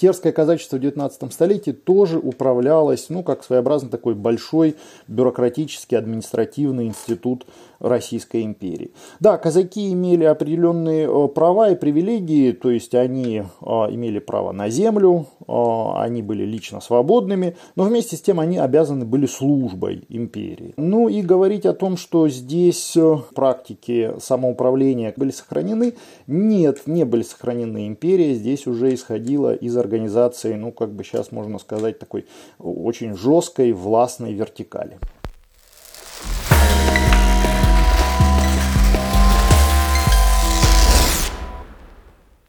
Терское 0.00 0.32
казачество 0.32 0.76
в 0.76 0.80
XIX 0.80 1.30
столетии 1.30 1.70
тоже 1.70 2.18
управлялось, 2.18 3.06
ну, 3.08 3.22
как 3.22 3.44
своеобразно 3.44 3.88
такой 3.88 4.16
большой 4.16 4.74
бюрократический 5.06 5.96
административный 5.96 6.86
институт 6.86 7.46
Российской 7.78 8.42
империи. 8.42 8.92
Да, 9.20 9.38
казаки 9.38 9.92
имели 9.92 10.24
определенные 10.24 11.06
э, 11.06 11.28
права 11.28 11.70
и 11.70 11.76
привилегии, 11.76 12.52
то 12.52 12.70
есть 12.70 12.94
они 12.94 13.42
э, 13.42 13.64
имели 13.64 14.18
право 14.18 14.52
на 14.52 14.68
землю, 14.68 15.26
э, 15.46 15.52
они 15.96 16.22
были 16.22 16.44
лично 16.44 16.80
свободными, 16.80 17.56
но 17.74 17.84
вместе 17.84 18.16
с 18.16 18.22
тем 18.22 18.40
они 18.40 18.58
обязаны 18.58 19.04
были 19.04 19.26
службой 19.26 20.04
империи. 20.08 20.74
Ну 20.76 21.08
и 21.08 21.22
говорить 21.22 21.66
о 21.66 21.74
том, 21.74 21.96
что 21.96 22.28
здесь 22.28 22.96
практики 23.34 24.12
самоуправления 24.18 25.12
были 25.16 25.30
сохранены, 25.30 25.94
нет, 26.26 26.86
не 26.86 27.04
были 27.04 27.22
сохранены. 27.22 27.86
Империя 27.86 28.34
здесь 28.34 28.66
уже 28.66 28.94
исходила 28.94 29.54
из 29.54 29.76
организации, 29.76 30.54
ну 30.54 30.72
как 30.72 30.92
бы 30.92 31.04
сейчас 31.04 31.32
можно 31.32 31.58
сказать, 31.58 31.98
такой 31.98 32.26
очень 32.58 33.16
жесткой 33.16 33.72
властной 33.72 34.32
вертикали. 34.32 34.98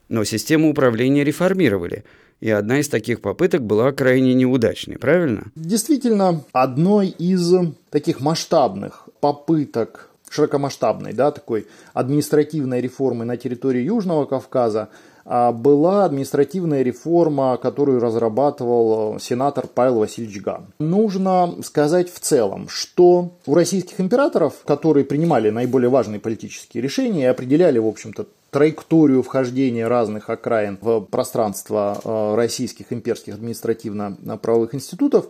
Но 0.09 0.23
систему 0.23 0.69
управления 0.69 1.23
реформировали, 1.23 2.03
и 2.39 2.49
одна 2.49 2.79
из 2.79 2.87
таких 2.87 3.21
попыток 3.21 3.63
была 3.63 3.91
крайне 3.91 4.33
неудачной, 4.33 4.97
правильно? 4.97 5.51
Действительно, 5.55 6.43
одной 6.53 7.07
из 7.07 7.53
таких 7.89 8.19
масштабных 8.21 9.09
попыток 9.19 10.09
широкомасштабной, 10.29 11.13
да, 11.13 11.31
такой 11.31 11.67
административной 11.93 12.81
реформы 12.81 13.25
на 13.25 13.37
территории 13.37 13.81
Южного 13.81 14.25
Кавказа 14.25 14.89
была 15.27 16.05
административная 16.05 16.83
реформа, 16.83 17.57
которую 17.57 17.99
разрабатывал 17.99 19.19
сенатор 19.19 19.67
Павел 19.67 19.99
Васильевич 19.99 20.41
Ган. 20.41 20.67
Нужно 20.79 21.55
сказать 21.63 22.11
в 22.11 22.19
целом, 22.19 22.67
что 22.69 23.31
у 23.45 23.53
российских 23.53 23.99
императоров, 23.99 24.53
которые 24.65 25.03
принимали 25.03 25.49
наиболее 25.49 25.89
важные 25.89 26.19
политические 26.19 26.81
решения 26.81 27.23
и 27.23 27.25
определяли, 27.25 27.77
в 27.77 27.87
общем-то, 27.87 28.25
траекторию 28.51 29.23
вхождения 29.23 29.87
разных 29.87 30.29
окраин 30.29 30.77
в 30.81 31.01
пространство 31.01 31.99
э, 32.03 32.35
российских 32.35 32.93
имперских 32.93 33.35
административно-правовых 33.35 34.73
институтов, 34.73 35.27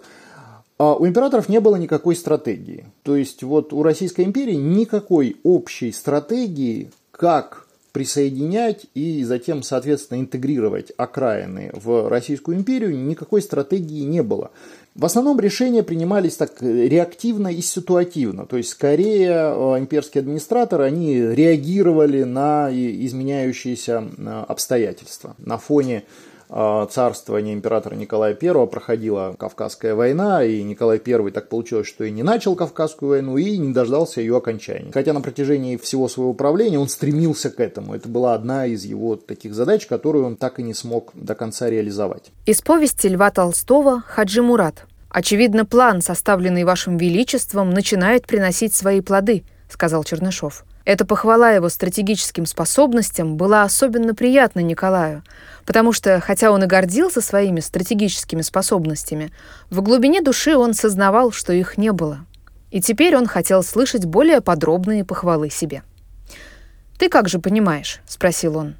а 0.77 0.93
у 0.93 1.07
императоров 1.07 1.49
не 1.49 1.59
было 1.59 1.75
никакой 1.75 2.15
стратегии. 2.15 2.85
То 3.03 3.15
есть 3.15 3.43
вот 3.43 3.73
у 3.73 3.81
Российской 3.81 4.25
империи 4.25 4.53
никакой 4.53 5.37
общей 5.43 5.91
стратегии, 5.91 6.91
как 7.11 7.66
присоединять 7.97 8.85
и 8.93 9.23
затем, 9.23 9.63
соответственно, 9.63 10.19
интегрировать 10.19 10.91
окраины 10.97 11.71
в 11.73 12.09
Российскую 12.09 12.55
империю, 12.55 12.95
никакой 12.95 13.41
стратегии 13.41 14.03
не 14.03 14.21
было. 14.21 14.51
В 14.93 15.03
основном 15.03 15.39
решения 15.39 15.81
принимались 15.81 16.35
так 16.35 16.61
реактивно 16.61 17.47
и 17.47 17.59
ситуативно, 17.61 18.45
то 18.45 18.55
есть 18.55 18.69
скорее 18.69 19.31
э, 19.31 19.79
имперские 19.79 20.21
администраторы, 20.21 20.83
они 20.83 21.19
реагировали 21.19 22.21
на 22.21 22.69
изменяющиеся 22.71 24.03
э, 24.15 24.43
обстоятельства. 24.47 25.35
На 25.39 25.57
фоне 25.57 26.03
царствования 26.49 27.53
императора 27.53 27.95
Николая 27.95 28.37
I 28.41 28.67
проходила 28.67 29.35
Кавказская 29.37 29.95
война, 29.95 30.43
и 30.43 30.63
Николай 30.63 31.01
I 31.05 31.31
так 31.31 31.49
получилось, 31.49 31.87
что 31.87 32.03
и 32.03 32.11
не 32.11 32.23
начал 32.23 32.55
Кавказскую 32.55 33.09
войну, 33.09 33.37
и 33.37 33.57
не 33.57 33.73
дождался 33.73 34.21
ее 34.21 34.37
окончания. 34.37 34.91
Хотя 34.91 35.13
на 35.13 35.21
протяжении 35.21 35.77
всего 35.77 36.07
своего 36.07 36.33
правления 36.33 36.79
он 36.79 36.87
стремился 36.87 37.49
к 37.49 37.59
этому. 37.59 37.95
Это 37.95 38.07
была 38.07 38.33
одна 38.33 38.65
из 38.65 38.85
его 38.85 39.15
таких 39.15 39.53
задач, 39.53 39.85
которую 39.87 40.25
он 40.25 40.35
так 40.35 40.59
и 40.59 40.63
не 40.63 40.73
смог 40.73 41.11
до 41.13 41.35
конца 41.35 41.69
реализовать. 41.69 42.31
Из 42.45 42.61
повести 42.61 43.07
Льва 43.07 43.31
Толстого 43.31 44.01
«Хаджи 44.01 44.41
Мурат». 44.41 44.85
«Очевидно, 45.09 45.65
план, 45.65 46.01
составленный 46.01 46.63
Вашим 46.63 46.97
Величеством, 46.97 47.71
начинает 47.71 48.27
приносить 48.27 48.73
свои 48.73 49.01
плоды»,— 49.01 49.43
сказал 49.69 50.03
Чернышов. 50.03 50.65
Эта 50.87 51.05
похвала 51.05 51.51
его 51.51 51.67
стратегическим 51.67 52.45
способностям 52.45 53.35
была 53.35 53.63
особенно 53.63 54.15
приятна 54.15 54.61
Николаю, 54.61 55.21
потому 55.65 55.91
что, 55.91 56.21
хотя 56.21 56.49
он 56.49 56.63
и 56.63 56.65
гордился 56.65 57.19
своими 57.19 57.59
стратегическими 57.59 58.41
способностями, 58.41 59.33
в 59.69 59.81
глубине 59.81 60.21
души 60.21 60.55
он 60.55 60.73
сознавал, 60.73 61.33
что 61.33 61.51
их 61.51 61.77
не 61.77 61.91
было. 61.91 62.25
И 62.71 62.79
теперь 62.79 63.17
он 63.17 63.27
хотел 63.27 63.63
слышать 63.63 64.05
более 64.05 64.39
подробные 64.39 65.03
похвалы 65.03 65.49
себе. 65.49 65.83
«Ты 66.97 67.09
как 67.09 67.27
же 67.27 67.39
понимаешь?»— 67.39 67.99
спросил 68.07 68.55
он. 68.55 68.75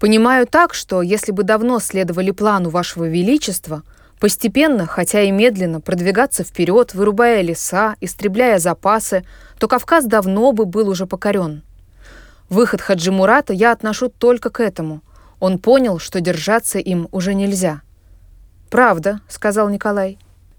«Понимаю 0.00 0.48
так, 0.48 0.74
что 0.74 1.00
если 1.00 1.30
бы 1.30 1.44
давно 1.44 1.78
следовали 1.78 2.32
плану 2.32 2.70
Вашего 2.70 3.04
Величества, 3.04 3.84
Постепенно, 4.20 4.86
хотя 4.86 5.22
и 5.22 5.30
медленно, 5.30 5.80
продвигаться 5.80 6.42
вперед, 6.42 6.94
вырубая 6.94 7.42
леса, 7.42 7.96
истребляя 8.00 8.58
запасы, 8.58 9.24
то 9.58 9.68
Кавказ 9.68 10.06
давно 10.06 10.52
бы 10.52 10.64
был 10.64 10.88
уже 10.88 11.06
покорен. 11.06 11.62
Выход 12.48 12.80
Хаджи 12.80 13.12
Мурата 13.12 13.52
я 13.52 13.72
отношу 13.72 14.08
только 14.08 14.50
к 14.50 14.60
этому. 14.60 15.02
Он 15.38 15.58
понял, 15.58 15.98
что 15.98 16.20
держаться 16.20 16.78
им 16.78 17.08
уже 17.12 17.34
нельзя. 17.34 17.82
«Правда»,— 18.70 19.20
сказал 19.28 19.68
Николай. 19.68 20.18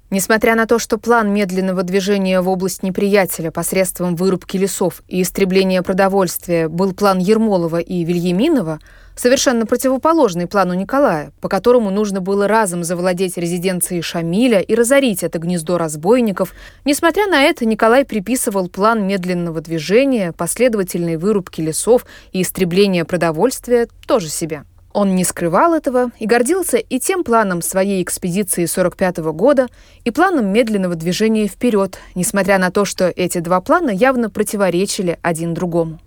Несмотря 0.10 0.56
на 0.56 0.67
то, 0.67 0.80
что 0.80 0.98
план 0.98 1.34
медленного 1.34 1.84
движения 1.84 2.39
в 2.39 2.48
область 2.48 2.82
неприятеля 2.82 3.52
посредством 3.52 4.15
вырубки 4.15 4.56
лесов 4.56 5.04
и 5.10 5.22
истребления 5.22 5.82
продовольствия 5.82 6.70
был 6.70 6.93
план 6.93 7.20
Ермолова 7.20 7.80
и 7.80 8.06
Вильяминова, 8.06 8.80
совершенно 9.17 9.65
противоположный 9.65 10.48
плану 10.48 10.76
Николая, 10.76 11.34
по 11.41 11.50
которому 11.50 11.89
нужно 11.89 12.22
было 12.22 12.48
разом 12.48 12.86
завладеть 12.86 13.36
резиденцией 13.36 14.02
Шамиля 14.02 14.62
и 14.62 14.76
разорить 14.76 15.24
это 15.24 15.39
гнездо 15.39 15.78
разбойников, 15.78 16.53
несмотря 16.86 17.28
на 17.28 17.43
это 17.43 17.66
Николай 17.66 18.05
приписывал 18.05 18.70
план 18.70 19.05
медленного 19.05 19.60
движения, 19.60 20.32
последовательной 20.32 21.18
вырубки 21.18 21.60
лесов 21.60 22.05
и 22.32 22.43
истребления 22.43 23.03
продовольствия 23.03 23.89
тоже 24.05 24.30
себе. 24.30 24.64
Он 24.94 25.16
не 25.16 25.24
скрывал 25.24 25.74
этого 25.74 26.12
и 26.18 26.26
гордился 26.26 26.78
и 26.78 27.00
тем 27.00 27.24
планом 27.24 27.62
своей 27.62 28.02
экспедиции 28.02 28.66
45 28.66 29.20
-го 29.20 29.34
года, 29.34 29.68
и 30.06 30.12
планом 30.12 30.48
медленного 30.48 30.96
движения 30.96 31.48
вперед, 31.48 32.00
несмотря 32.16 32.58
на 32.58 32.72
то, 32.72 32.86
что 32.86 33.12
эти 33.16 33.40
два 33.40 33.62
плана 33.62 33.92
явно 33.92 34.30
противоречили 34.30 35.20
один 35.22 35.54
другому. 35.54 36.00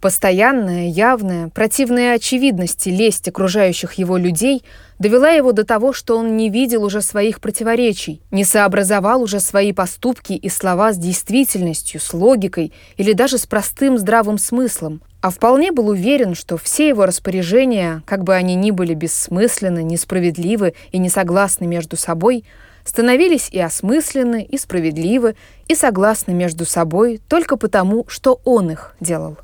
Постоянная, 0.00 0.86
явная, 0.90 1.48
противная 1.48 2.14
очевидности 2.14 2.88
лесть 2.88 3.26
окружающих 3.26 3.94
его 3.94 4.16
людей 4.16 4.62
довела 5.00 5.30
его 5.30 5.50
до 5.50 5.64
того, 5.64 5.92
что 5.92 6.16
он 6.16 6.36
не 6.36 6.50
видел 6.50 6.84
уже 6.84 7.00
своих 7.00 7.40
противоречий, 7.40 8.22
не 8.30 8.44
сообразовал 8.44 9.22
уже 9.22 9.40
свои 9.40 9.72
поступки 9.72 10.34
и 10.34 10.48
слова 10.48 10.92
с 10.92 10.98
действительностью, 10.98 12.00
с 12.00 12.14
логикой 12.14 12.72
или 12.96 13.12
даже 13.12 13.38
с 13.38 13.46
простым 13.46 13.98
здравым 13.98 14.38
смыслом, 14.38 15.02
а 15.20 15.30
вполне 15.30 15.72
был 15.72 15.88
уверен, 15.88 16.34
что 16.34 16.56
все 16.56 16.88
его 16.88 17.04
распоряжения, 17.04 18.02
как 18.06 18.22
бы 18.22 18.34
они 18.34 18.54
ни 18.54 18.70
были 18.70 18.94
бессмысленны, 18.94 19.82
несправедливы 19.82 20.74
и 20.92 20.98
не 20.98 21.08
согласны 21.08 21.66
между 21.66 21.96
собой, 21.96 22.44
становились 22.84 23.48
и 23.50 23.58
осмысленны, 23.58 24.44
и 24.44 24.56
справедливы, 24.56 25.34
и 25.66 25.74
согласны 25.74 26.32
между 26.32 26.64
собой 26.64 27.20
только 27.28 27.56
потому, 27.56 28.04
что 28.08 28.40
он 28.44 28.70
их 28.70 28.94
делал. 29.00 29.36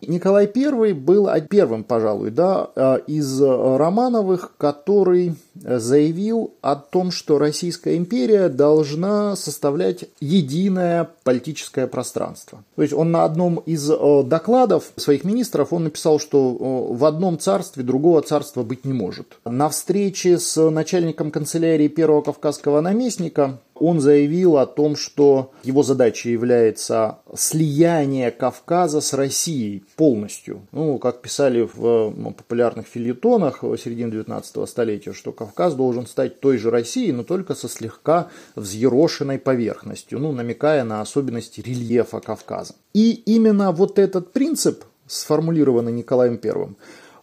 Николай 0.00 0.50
I 0.54 0.92
был 0.92 1.28
первым, 1.48 1.82
пожалуй, 1.82 2.30
да, 2.30 2.68
э, 2.76 2.98
из 3.06 3.40
Романовых, 3.40 4.52
который 4.56 5.34
заявил 5.62 6.54
о 6.60 6.76
том, 6.76 7.10
что 7.10 7.38
Российская 7.38 7.96
империя 7.96 8.48
должна 8.48 9.36
составлять 9.36 10.04
единое 10.20 11.08
политическое 11.24 11.86
пространство. 11.86 12.64
То 12.76 12.82
есть 12.82 12.94
он 12.94 13.10
на 13.10 13.24
одном 13.24 13.56
из 13.58 13.90
э, 13.90 14.22
докладов 14.24 14.92
своих 14.96 15.24
министров 15.24 15.72
он 15.72 15.84
написал, 15.84 16.18
что 16.18 16.90
э, 16.90 16.94
в 16.94 17.04
одном 17.04 17.38
царстве 17.38 17.82
другого 17.82 18.22
царства 18.22 18.62
быть 18.62 18.84
не 18.84 18.92
может. 18.92 19.38
На 19.44 19.68
встрече 19.68 20.38
с 20.38 20.70
начальником 20.70 21.30
канцелярии 21.30 21.88
первого 21.88 22.22
кавказского 22.22 22.80
наместника 22.80 23.58
он 23.78 24.00
заявил 24.00 24.56
о 24.56 24.66
том, 24.66 24.96
что 24.96 25.52
его 25.62 25.82
задачей 25.82 26.30
является 26.30 27.18
слияние 27.34 28.30
Кавказа 28.30 29.00
с 29.00 29.12
Россией 29.12 29.84
полностью. 29.96 30.62
Ну, 30.72 30.98
как 30.98 31.20
писали 31.20 31.68
в 31.74 32.12
ну, 32.16 32.32
популярных 32.32 32.86
фильетонах 32.86 33.62
в 33.62 33.76
середине 33.76 34.12
19 34.12 34.68
столетия, 34.68 35.12
что 35.12 35.32
Кавказ 35.32 35.45
должен 35.74 36.06
стать 36.06 36.40
той 36.40 36.58
же 36.58 36.70
Россией, 36.70 37.12
но 37.12 37.24
только 37.24 37.54
со 37.54 37.68
слегка 37.68 38.28
взъерошенной 38.54 39.38
поверхностью, 39.38 40.18
ну, 40.18 40.32
намекая 40.32 40.84
на 40.84 41.00
особенности 41.00 41.60
рельефа 41.60 42.20
Кавказа. 42.20 42.74
И 42.94 43.12
именно 43.12 43.72
вот 43.72 43.98
этот 43.98 44.32
принцип, 44.32 44.84
сформулированный 45.06 45.92
Николаем 45.92 46.38
Первым, 46.38 46.76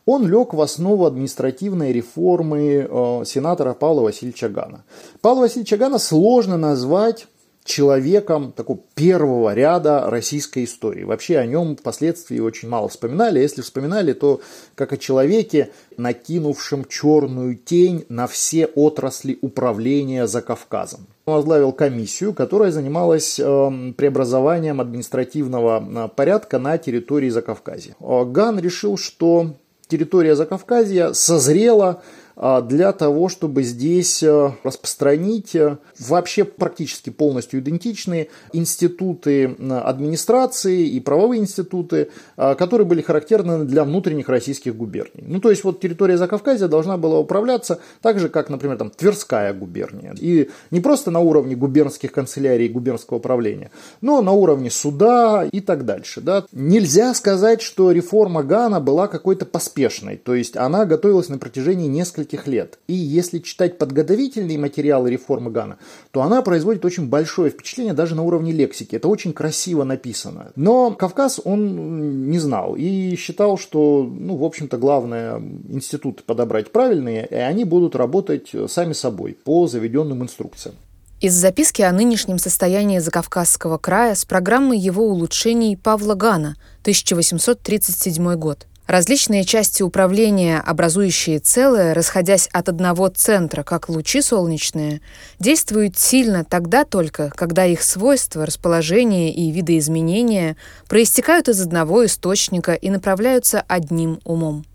он 0.06 0.28
лег 0.28 0.54
в 0.54 0.62
основу 0.62 1.06
административной 1.06 1.94
реформы 1.94 2.88
э, 2.90 3.24
сенатора 3.26 3.74
Павла 3.74 4.02
Васильевича 4.02 4.50
Гана. 4.50 4.84
Павла 5.22 5.42
Васильевича 5.42 5.78
Гана 5.78 5.98
сложно 5.98 6.58
назвать 6.58 7.28
человеком 7.64 8.52
такого 8.52 8.80
первого 8.96 9.54
ряда 9.54 10.10
российской 10.10 10.66
истории. 10.66 11.04
Вообще 11.04 11.38
о 11.38 11.46
нем 11.46 11.76
впоследствии 11.76 12.40
очень 12.40 12.70
мало 12.70 12.90
вспоминали. 12.90 13.40
Если 13.40 13.62
вспоминали, 13.62 14.14
то 14.14 14.42
как 14.76 14.94
о 14.94 14.98
человеке, 14.98 15.72
накинувшем 15.98 16.86
черную 16.86 17.56
тень 17.56 18.06
на 18.10 18.28
все 18.28 18.66
отрасли 18.66 19.38
управления 19.42 20.28
за 20.28 20.42
Кавказом. 20.42 21.08
Он 21.26 21.36
возглавил 21.36 21.72
комиссию, 21.72 22.34
которая 22.34 22.72
занималась 22.72 23.40
э, 23.40 23.94
преобразованием 23.96 24.82
административного 24.82 25.84
э, 26.06 26.10
порядка 26.16 26.60
на 26.60 26.78
территории 26.78 27.30
Закавказья. 27.30 27.96
Ган 28.00 28.60
решил, 28.60 28.98
что 28.98 29.56
территория 29.88 30.36
Закавказья 30.36 31.14
созрела 31.14 32.02
для 32.36 32.92
того, 32.94 33.30
чтобы 33.30 33.64
здесь 33.64 34.24
э, 34.24 34.52
распространить 34.64 35.56
э, 35.56 35.78
вообще 36.00 36.44
практически 36.44 37.10
полностью 37.10 37.60
идентичные 37.60 38.30
институты 38.54 39.56
администрации 39.70 40.88
и 40.88 41.00
правовые 41.00 41.42
институты, 41.42 42.10
а, 42.38 42.56
которые 42.56 42.88
были 42.88 43.02
характерны 43.02 43.66
для 43.66 43.84
внутренних 43.84 44.30
российских 44.30 44.76
губерний. 44.76 45.24
Ну, 45.28 45.40
то 45.40 45.50
есть 45.50 45.64
вот 45.64 45.80
территория 45.80 46.18
Закавказья 46.18 46.68
должна 46.68 46.98
была 46.98 47.20
управляться 47.20 47.80
так 48.02 48.20
же, 48.20 48.30
как, 48.30 48.50
например, 48.50 48.78
там 48.78 48.90
Тверская 48.90 49.54
губерния. 49.54 50.16
И 50.20 50.50
не 50.72 50.80
просто 50.80 51.12
на 51.12 51.20
уровне 51.20 51.56
губернских 51.56 52.12
канцелярий 52.12 52.66
и 52.66 52.70
губернского 52.70 53.18
управления, 53.18 53.72
но 54.02 54.22
на 54.22 54.32
уровне 54.32 54.70
суда 54.70 55.48
и 55.50 55.60
так 55.60 55.86
дальше. 55.86 56.22
Да. 56.22 56.46
Нельзя 56.52 57.14
сказать, 57.14 57.62
что 57.62 57.92
реформа 57.92 58.44
Гана 58.44 58.80
была 58.80 59.08
какой-то 59.08 59.46
поспешной, 59.46 60.18
то 60.18 60.36
есть 60.36 60.58
она 60.58 60.86
готовилась 60.86 61.30
на 61.30 61.38
протяжении 61.38 61.88
нескольких 61.88 62.23
нескольких 62.24 62.48
лет. 62.48 62.80
И 62.88 62.94
если 62.94 63.40
читать 63.40 63.78
подготовительные 63.78 64.58
материалы 64.58 65.10
реформы 65.10 65.52
Гана, 65.52 65.78
то 66.12 66.22
она 66.22 66.42
производит 66.42 66.86
очень 66.86 67.08
большое 67.08 67.52
впечатление 67.52 67.94
даже 67.94 68.16
на 68.16 68.24
уровне 68.24 68.52
лексики. 68.52 68.96
Это 68.96 69.08
очень 69.08 69.34
красиво 69.34 69.84
написано. 69.84 70.52
Но 70.56 70.92
Кавказ 70.92 71.42
он 71.44 72.30
не 72.30 72.40
знал 72.40 72.76
и 72.76 73.16
считал, 73.16 73.58
что, 73.58 74.04
ну, 74.04 74.36
в 74.36 74.44
общем-то, 74.44 74.78
главное 74.78 75.42
институты 75.70 76.24
подобрать 76.26 76.72
правильные, 76.72 77.28
и 77.30 77.36
они 77.36 77.66
будут 77.66 77.96
работать 77.96 78.52
сами 78.68 78.94
собой 78.94 79.38
по 79.44 79.68
заведенным 79.68 80.24
инструкциям. 80.24 80.76
Из 81.22 81.34
записки 81.34 81.82
о 81.82 81.92
нынешнем 81.94 82.38
состоянии 82.38 83.00
Закавказского 83.00 83.78
края 83.78 84.14
с 84.14 84.26
программой 84.26 84.78
его 84.78 85.06
улучшений 85.06 85.78
Павла 85.78 86.16
Гана, 86.16 86.56
1837 86.82 88.36
год– 88.36 88.68
Различные 88.88 89.46
части 89.46 89.82
управления, 89.82 90.60
образующие 90.60 91.40
целое, 91.40 91.94
расходясь 91.94 92.48
от 92.52 92.68
одного 92.68 93.08
центра, 93.08 93.64
как 93.64 93.88
лучи 93.88 94.22
солнечные, 94.22 95.00
действуют 95.40 95.98
сильно 95.98 96.44
тогда 96.44 96.84
только, 96.84 97.30
когда 97.30 97.66
их 97.66 97.82
свойства, 97.82 98.46
расположение 98.46 99.34
и 99.34 99.52
видоизменения 99.52 100.58
проистекают 100.90 101.48
из 101.48 101.62
одного 101.62 102.06
источника 102.06 102.74
и 102.74 102.90
направляются 102.90 103.64
одним 103.68 104.20
умом. 104.26 104.66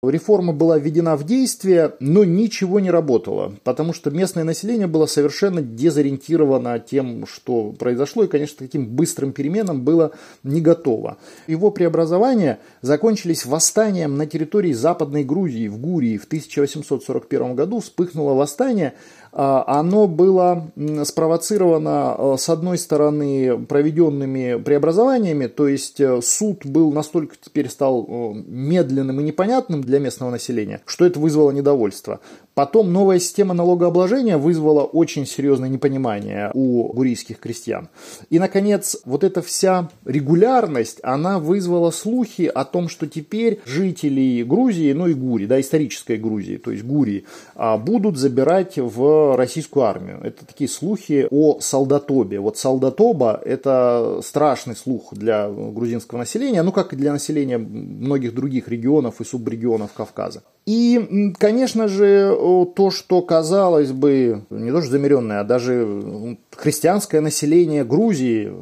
Реформа 0.00 0.52
была 0.52 0.78
введена 0.78 1.16
в 1.16 1.24
действие, 1.24 1.94
но 1.98 2.22
ничего 2.22 2.78
не 2.78 2.88
работало, 2.88 3.54
потому 3.64 3.92
что 3.92 4.12
местное 4.12 4.44
население 4.44 4.86
было 4.86 5.06
совершенно 5.06 5.60
дезориентировано 5.60 6.78
тем, 6.78 7.26
что 7.26 7.72
произошло, 7.72 8.22
и, 8.22 8.28
конечно, 8.28 8.58
таким 8.60 8.86
быстрым 8.86 9.32
переменам 9.32 9.82
было 9.82 10.12
не 10.44 10.60
готово. 10.60 11.18
Его 11.48 11.72
преобразования 11.72 12.60
закончились 12.80 13.44
восстанием 13.44 14.16
на 14.16 14.26
территории 14.26 14.72
Западной 14.72 15.24
Грузии, 15.24 15.66
в 15.66 15.78
Гурии. 15.78 16.16
В 16.16 16.26
1841 16.26 17.56
году 17.56 17.80
вспыхнуло 17.80 18.34
восстание, 18.34 18.94
оно 19.32 20.06
было 20.06 20.70
спровоцировано, 21.04 22.14
а, 22.16 22.36
с 22.38 22.48
одной 22.48 22.78
стороны, 22.78 23.58
проведенными 23.58 24.60
преобразованиями, 24.62 25.46
то 25.46 25.68
есть 25.68 26.00
э, 26.00 26.20
суд 26.22 26.64
был 26.64 26.92
настолько 26.92 27.36
теперь 27.40 27.68
стал 27.68 28.06
э, 28.08 28.42
медленным 28.46 29.20
и 29.20 29.24
непонятным 29.24 29.82
для 29.82 29.98
местного 29.98 30.30
населения, 30.30 30.82
что 30.86 31.04
это 31.04 31.20
вызвало 31.20 31.50
недовольство. 31.50 32.20
Потом 32.58 32.92
новая 32.92 33.20
система 33.20 33.54
налогообложения 33.54 34.36
вызвала 34.36 34.82
очень 34.82 35.26
серьезное 35.26 35.68
непонимание 35.68 36.50
у 36.54 36.92
гурийских 36.92 37.38
крестьян. 37.38 37.88
И, 38.30 38.40
наконец, 38.40 38.96
вот 39.04 39.22
эта 39.22 39.42
вся 39.42 39.90
регулярность, 40.04 40.98
она 41.04 41.38
вызвала 41.38 41.92
слухи 41.92 42.50
о 42.52 42.64
том, 42.64 42.88
что 42.88 43.06
теперь 43.06 43.60
жители 43.64 44.42
Грузии, 44.42 44.92
ну 44.92 45.06
и 45.06 45.14
Гури, 45.14 45.46
да, 45.46 45.60
исторической 45.60 46.16
Грузии, 46.16 46.56
то 46.56 46.72
есть 46.72 46.82
Гурии, 46.82 47.26
а, 47.54 47.78
будут 47.78 48.16
забирать 48.16 48.76
в 48.76 49.36
российскую 49.36 49.84
армию. 49.84 50.18
Это 50.24 50.44
такие 50.44 50.68
слухи 50.68 51.28
о 51.30 51.60
солдатобе. 51.60 52.40
Вот 52.40 52.58
солдатоба– 52.58 53.40
это 53.44 54.18
страшный 54.24 54.74
слух 54.74 55.14
для 55.14 55.48
грузинского 55.48 56.18
населения, 56.18 56.64
ну 56.64 56.72
как 56.72 56.92
и 56.92 56.96
для 56.96 57.12
населения 57.12 57.58
многих 57.58 58.34
других 58.34 58.66
регионов 58.66 59.20
и 59.20 59.24
субрегионов 59.24 59.92
Кавказа. 59.92 60.42
И, 60.68 61.32
конечно 61.38 61.88
же, 61.88 62.36
то, 62.76 62.90
что 62.90 63.22
казалось 63.22 63.90
бы, 63.90 64.42
не 64.50 64.70
то 64.70 64.82
что 64.82 64.90
замеренное, 64.90 65.40
а 65.40 65.44
даже 65.44 66.36
христианское 66.54 67.22
население 67.22 67.86
Грузии, 67.86 68.52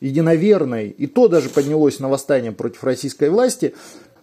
единоверной, 0.00 0.90
и 0.90 1.08
то 1.08 1.26
даже 1.26 1.48
поднялось 1.48 1.98
на 1.98 2.08
восстание 2.08 2.52
против 2.52 2.84
российской 2.84 3.30
власти, 3.30 3.74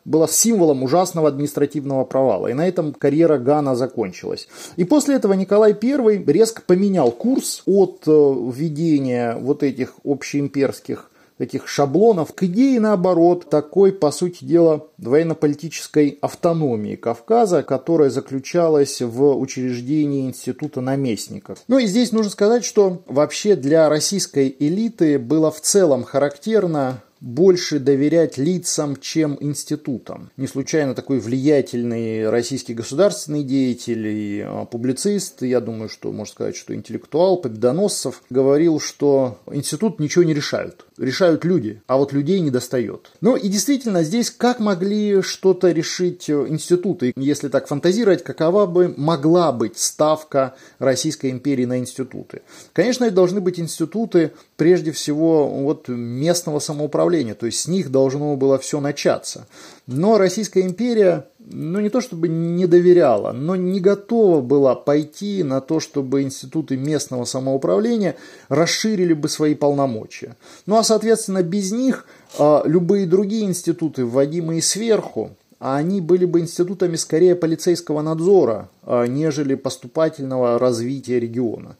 была 0.06 0.30
символом 0.30 0.84
ужасного 0.84 1.28
административного 1.28 2.06
провала. 2.06 2.48
И 2.48 2.54
на 2.54 2.66
этом 2.66 2.94
карьера 2.94 3.38
Гана 3.39 3.76
закончилась. 3.76 4.48
И 4.78 4.86
после 4.86 5.16
этого 5.16 5.34
Николай 5.34 5.74
I 5.74 6.24
резко 6.26 6.62
поменял 6.66 7.12
курс 7.12 7.62
от 7.66 8.04
э, 8.08 8.12
введения 8.12 9.36
вот 9.36 9.64
этих 9.64 9.96
общеимперских 10.06 11.12
этих 11.39 11.67
шаблонов 11.67 12.34
к 12.34 12.43
идее, 12.43 12.79
наоборот, 12.79 13.49
такой, 13.49 13.91
по 13.91 14.11
сути 14.11 14.45
дела, 14.45 14.88
военно-политической 14.97 16.17
автономии 16.21 16.95
Кавказа, 16.95 17.63
которая 17.63 18.09
заключалась 18.09 19.01
в 19.01 19.38
учреждении 19.38 20.27
института 20.27 20.81
наместников. 20.81 21.59
Ну 21.67 21.77
и 21.79 21.86
здесь 21.86 22.11
нужно 22.11 22.31
сказать, 22.31 22.63
что 22.63 23.03
вообще 23.07 23.55
для 23.55 23.89
российской 23.89 24.55
элиты 24.59 25.19
было 25.19 25.51
в 25.51 25.61
целом 25.61 26.03
характерно 26.03 27.01
больше 27.24 27.80
доверять 27.80 28.38
лицам, 28.38 28.97
чем 28.97 29.38
институтам. 29.39 30.30
Не 30.36 30.45
случайно 30.45 30.93
такой 30.93 31.19
влиятельный 31.19 32.30
российский 32.30 32.74
государственный 32.74 33.43
деятель 33.43 34.07
и 34.07 34.41
а, 34.45 34.65
публицист, 34.65 35.41
я 35.41 35.61
думаю, 35.61 35.88
что 35.88 36.11
можно 36.11 36.34
сказать, 36.34 36.57
что 36.57 36.76
интеллектуал, 36.76 37.38
Победоносцев, 37.38 38.21
говорил, 38.30 38.82
что 38.82 39.39
институт 39.49 40.01
ничего 40.01 40.26
не 40.26 40.34
решают. 40.34 40.86
Решают 40.97 41.45
люди, 41.45 41.82
а 41.88 41.97
вот 41.97 42.11
людей 42.11 42.41
не 42.41 42.51
достает. 42.51 43.11
Ну 43.21 43.38
и 43.38 43.47
действительно, 43.47 44.03
здесь 44.03 44.30
как 44.30 44.59
могли 44.59 45.21
что-то 45.21 45.71
решить 45.71 46.30
институты? 46.30 47.13
Если 47.15 47.47
так 47.47 47.69
фантазировать, 47.69 48.24
какова 48.24 48.65
бы 48.65 48.93
могла 48.97 49.53
быть 49.53 49.78
ставка 49.78 50.55
Российской 50.78 51.32
империи 51.32 51.65
на 51.65 51.80
институты? 51.80 52.41
Конечно, 52.74 53.05
это 53.05 53.15
должны 53.15 53.39
быть 53.39 53.61
институты, 53.61 54.34
прежде 54.57 54.91
всего, 54.91 55.47
вот 55.47 55.88
местного 55.88 56.59
самоуправления 56.59 57.12
управления, 57.14 57.34
то 57.34 57.45
есть 57.45 57.59
с 57.59 57.68
них 57.68 57.91
должно 57.91 58.36
было 58.36 58.57
все 58.57 58.80
начаться. 58.80 59.45
Но 59.88 60.18
Российская 60.18 60.61
империя, 60.61 61.26
ну 61.39 61.80
не 61.80 61.89
то 61.89 62.01
чтобы 62.01 62.28
не 62.28 62.66
доверяла, 62.68 63.32
но 63.32 63.55
не 63.55 63.80
готова 63.80 64.41
была 64.41 64.76
пойти 64.76 65.43
на 65.43 65.61
то, 65.61 65.80
чтобы 65.80 66.22
институты 66.22 66.78
местного 66.78 67.26
самоуправления 67.26 68.16
расширили 68.49 69.14
бы 69.14 69.30
свои 69.30 69.55
полномочия. 69.55 70.36
Ну 70.66 70.78
а 70.78 70.84
соответственно 70.84 71.43
без 71.43 71.72
них 71.72 72.05
а, 72.39 72.64
любые 72.66 73.05
другие 73.05 73.43
институты, 73.43 74.05
вводимые 74.05 74.61
сверху, 74.61 75.32
они 75.59 76.01
были 76.01 76.26
бы 76.26 76.39
институтами 76.39 76.97
скорее 76.97 77.36
полицейского 77.36 78.01
надзора, 78.01 78.70
а, 78.84 79.05
нежели 79.05 79.55
поступательного 79.55 80.59
развития 80.59 81.20
региона. 81.20 81.76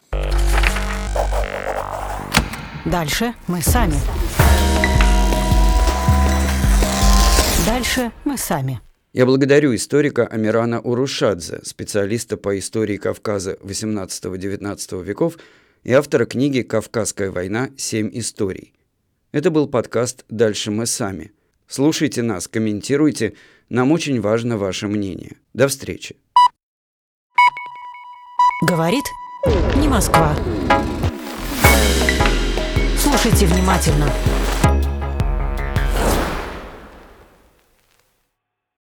Дальше 2.86 3.34
мы 3.47 3.61
сами. 3.61 3.95
Дальше 7.66 8.11
мы 8.26 8.38
сами. 8.38 8.82
Я 9.14 9.26
благодарю 9.26 9.74
историка 9.74 10.28
Амирана 10.28 10.82
Урушадзе, 10.82 11.61
специалиста 11.64 12.36
по 12.36 12.57
истории 12.59 12.97
Кавказа 12.97 13.53
XVIII-XIX 13.61 15.03
веков 15.03 15.38
и 15.84 15.93
автора 15.93 16.26
книги 16.26 16.61
«Кавказская 16.61 17.32
война. 17.32 17.70
Семь 17.78 18.09
историй». 18.14 18.74
Это 19.32 19.49
был 19.49 19.68
подкаст 19.68 20.26
«Дальше 20.30 20.72
мы 20.72 20.86
сами». 20.86 21.32
Слушайте 21.68 22.22
нас, 22.22 22.47
комментируйте. 22.47 23.34
Нам 23.70 23.91
очень 23.91 24.20
важно 24.20 24.57
ваше 24.57 24.88
мнение. 24.88 25.38
До 25.53 25.68
встречи. 25.70 26.18
Говорит 28.68 29.05
не 29.78 29.88
Москва. 29.88 30.36
Слушайте 32.97 33.45
внимательно. 33.45 34.11